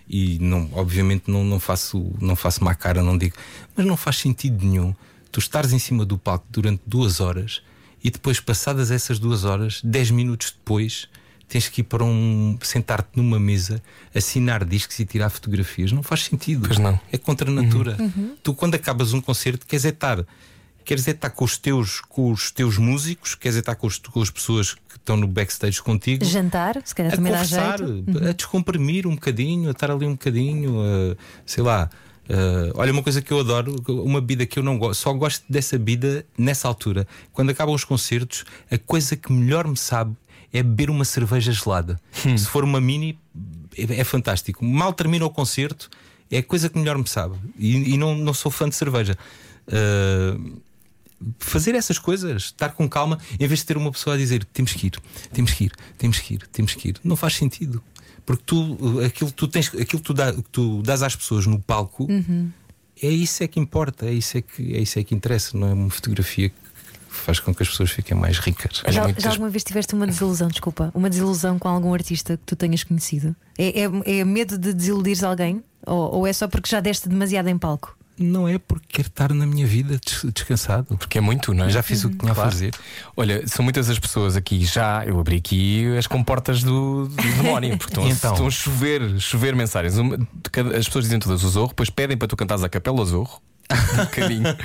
[0.08, 3.36] e não, obviamente não, não faço não faço má cara, não digo,
[3.76, 4.92] mas não faz sentido nenhum
[5.30, 7.62] tu estares em cima do palco durante duas horas
[8.02, 11.08] e depois, passadas essas duas horas, dez minutos depois,
[11.48, 13.82] tens que ir para um sentar-te numa mesa,
[14.14, 15.90] assinar discos e tirar fotografias.
[15.92, 16.66] Não faz sentido.
[16.66, 16.98] Pois não.
[17.12, 17.96] É contra a natura.
[18.42, 20.24] Tu, quando acabas um concerto, queres é estar.
[20.84, 23.98] Queres é estar com os teus, com os teus músicos, queres é estar com, os-
[23.98, 27.78] com as pessoas que estão no backstage contigo, Jantar, se calhar a também dá conversar,
[27.78, 28.24] jeito.
[28.28, 31.90] a descomprimir um bocadinho, a estar ali um bocadinho, a- sei lá.
[32.30, 35.44] A- olha, uma coisa que eu adoro, uma bebida que eu não gosto, só gosto
[35.48, 37.06] dessa bebida nessa altura.
[37.32, 40.14] Quando acabam os concertos, a coisa que melhor me sabe
[40.52, 42.00] é beber uma cerveja gelada.
[42.12, 43.18] Se for uma mini,
[43.76, 44.64] é, é fantástico.
[44.64, 45.88] Mal termina o concerto,
[46.30, 47.36] é a coisa que melhor me sabe.
[47.58, 49.16] E, e não, não sou fã de cerveja.
[49.68, 50.60] Uh,
[51.38, 54.72] fazer essas coisas, estar com calma, em vez de ter uma pessoa a dizer temos
[54.72, 54.98] que ir,
[55.32, 57.82] temos que ir, temos que ir, temos que ir, não faz sentido.
[58.30, 61.46] Porque tu, aquilo que tu tens, aquilo que tu, dá, que tu dás às pessoas
[61.46, 62.06] no palco,
[63.02, 65.66] é isso é que importa, é isso é que, é isso é que interessa, não
[65.68, 66.54] é uma fotografia que
[67.08, 68.82] faz com que as pessoas fiquem mais ricas.
[68.88, 72.42] Já, muitas- já alguma vez tiveste uma desilusão, desculpa, uma desilusão com algum artista que
[72.46, 73.34] tu tenhas conhecido?
[73.58, 75.60] É, é, é medo de desiludires alguém?
[75.86, 77.96] Ou, ou é só porque já deste demasiado em palco?
[78.22, 80.94] Não é porque quero estar na minha vida des- descansado.
[80.98, 81.70] Porque é muito, não é?
[81.70, 82.48] Já fiz o que tinha Claro.
[82.48, 82.74] a fazer.
[83.16, 85.04] Olha, são muitas as pessoas aqui já.
[85.06, 88.32] Eu abri aqui as comportas do, do demónio, porque estão, a- então?
[88.32, 89.94] estão a chover, chover mensagens.
[90.76, 93.40] As pessoas dizem todas o zorro, depois pedem para tu cantares a capela ao zorro.
[93.94, 94.56] Um bocadinho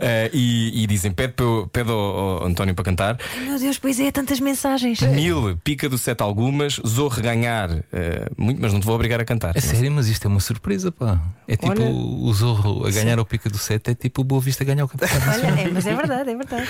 [0.00, 1.34] Eh, e, e dizem: pede,
[1.72, 3.18] pede ao, ao António para cantar.
[3.34, 5.00] Ai, meu Deus, pois é, tantas mensagens.
[5.00, 9.24] Mil, pica do sete algumas, zorro ganhar eh, muito, mas não te vou obrigar a
[9.24, 9.56] cantar.
[9.56, 11.20] É sério, mas isto é uma surpresa, pá.
[11.46, 11.84] É tipo Olha.
[11.90, 14.84] o Zorro a ganhar ao pica do set, é tipo o Boa Vista a ganhar
[14.84, 15.30] o campeonato.
[15.30, 16.68] Olha, é, mas é verdade, é verdade.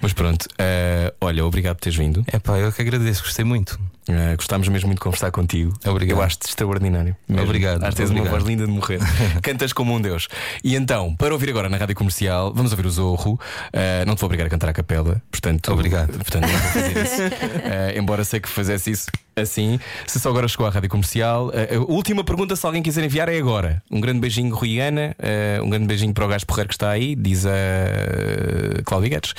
[0.00, 2.24] Mas pronto, eh, olha, obrigado por teres vindo.
[2.26, 3.78] É pá, eu que agradeço, gostei muito.
[4.08, 5.72] Uh, gostámos mesmo muito de conversar contigo.
[5.84, 6.16] Obrigado.
[6.16, 7.16] Eu acho-te extraordinário.
[7.28, 7.42] mesmo.
[7.42, 8.40] Obrigado, Acho que tens uma obrigado.
[8.40, 9.00] voz linda de morrer.
[9.42, 10.28] Cantas como um Deus.
[10.62, 13.32] E então, para ouvir agora na rádio comercial, vamos ouvir o Zorro.
[13.32, 15.72] Uh, não te vou obrigar a cantar a capela, portanto.
[15.72, 16.12] Obrigado.
[16.18, 17.22] Portanto, não vou fazer isso.
[17.22, 19.06] Uh, embora sei que fizesse isso
[19.40, 19.78] assim.
[20.06, 23.28] Se só agora chegou à rádio comercial, uh, a última pergunta, se alguém quiser enviar,
[23.28, 23.82] é agora.
[23.90, 25.14] Um grande beijinho, Rui Ana.
[25.18, 29.10] uh, um grande beijinho para o gajo porreiro que está aí, diz a uh, Cláudia
[29.10, 29.34] Guedes.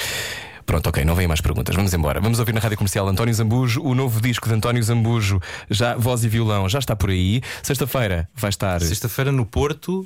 [0.67, 1.75] Pronto, ok, não vêm mais perguntas.
[1.75, 2.19] Vamos embora.
[2.19, 3.81] Vamos ouvir na rádio comercial António Zambujo.
[3.81, 7.41] O novo disco de António Zambujo, já, voz e violão, já está por aí.
[7.63, 8.79] Sexta-feira vai estar.
[8.81, 10.05] Sexta-feira no Porto,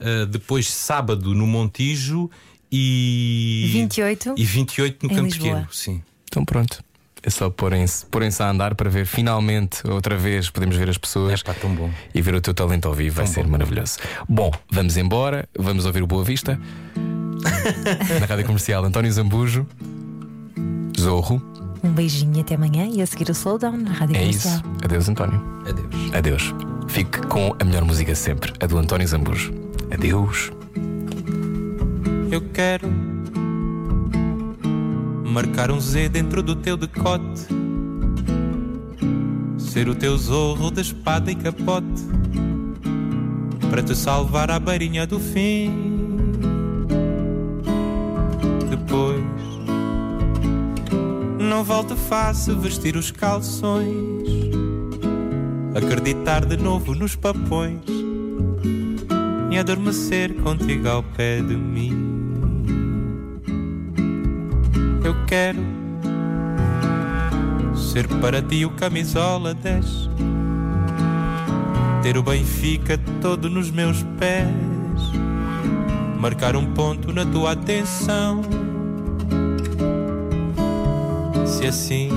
[0.00, 2.28] uh, depois sábado no Montijo
[2.72, 3.68] e.
[3.72, 5.50] 28 E 28 no em Campo Lisboa.
[5.50, 6.02] Pequeno, sim.
[6.24, 6.82] Então pronto.
[7.22, 11.40] É só porem-se porem a andar para ver finalmente, outra vez, podemos ver as pessoas
[11.40, 11.90] É pá, tão bom.
[12.14, 13.16] e ver o teu talento ao vivo.
[13.16, 13.50] Vai Tão ser bom.
[13.50, 13.98] maravilhoso.
[14.28, 15.48] Bom, vamos embora.
[15.58, 16.58] Vamos ouvir o Boa Vista.
[18.20, 19.66] na rádio comercial António Zambujo.
[20.98, 21.42] Zorro.
[21.82, 24.54] Um beijinho e até amanhã e a seguir o slowdown na rádio É comercial.
[24.56, 24.64] isso.
[24.84, 25.40] Adeus, António.
[25.68, 26.14] Adeus.
[26.14, 26.54] Adeus.
[26.88, 29.52] Fique com a melhor música sempre, a do António Zambujo.
[29.92, 30.50] Adeus.
[32.30, 32.88] Eu quero
[35.28, 37.46] Marcar um Z dentro do teu decote.
[39.58, 42.02] Ser o teu zorro de espada e capote.
[43.70, 45.70] Para te salvar à beirinha do fim.
[48.70, 49.22] Depois,
[51.38, 54.26] não volta fácil vestir os calções.
[55.74, 57.82] Acreditar de novo nos papões
[59.50, 62.07] e adormecer contigo ao pé de mim.
[65.08, 65.58] Eu quero
[67.74, 70.10] ser para ti o camisola 10,
[72.02, 74.46] ter o Benfica todo nos meus pés,
[76.20, 78.42] marcar um ponto na tua atenção.
[81.46, 82.10] Se assim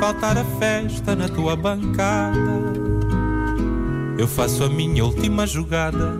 [0.00, 2.62] faltar a festa na tua bancada,
[4.16, 6.16] eu faço a minha última jogada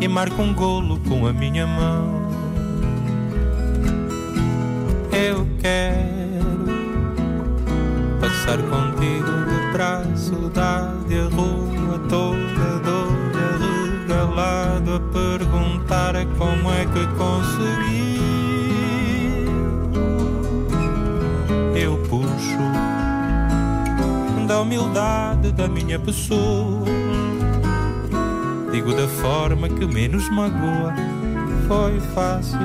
[0.00, 2.15] e marco um golo com a minha mão.
[5.16, 6.66] Eu quero
[8.20, 13.46] passar contigo de braço dado a rua toda doida
[14.02, 18.20] regalado a perguntar como é que consegui.
[21.74, 22.58] Eu puxo
[24.46, 26.84] da humildade da minha pessoa.
[28.70, 30.94] Digo da forma que menos magoa.
[31.66, 32.60] Foi fácil,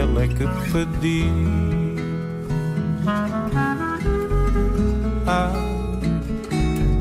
[0.00, 1.24] é que pedi.
[5.26, 5.52] Ah,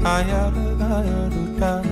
[0.04, 1.87] ai, ai, ai, ai, ai,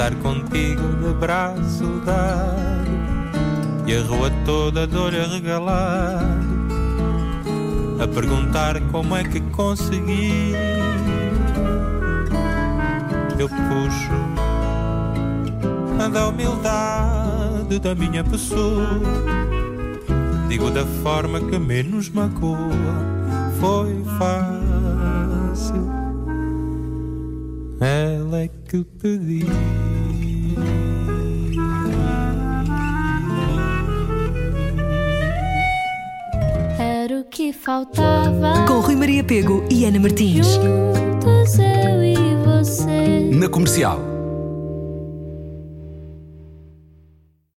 [0.00, 2.88] passar contigo de braço dado
[3.86, 6.24] e a rua toda de olho regalado
[8.02, 10.54] a perguntar como é que consegui.
[13.38, 14.10] Eu puxo
[16.10, 18.88] da humildade da minha pessoa.
[20.48, 22.56] Digo da forma que menos magoa.
[23.60, 25.90] Foi fácil.
[27.80, 29.44] Ela é que pedi.
[37.60, 38.64] Faltava.
[38.66, 40.46] Com Rui Maria Pego e Ana Martins.
[40.46, 43.30] Juntos eu e você.
[43.32, 44.09] Na comercial.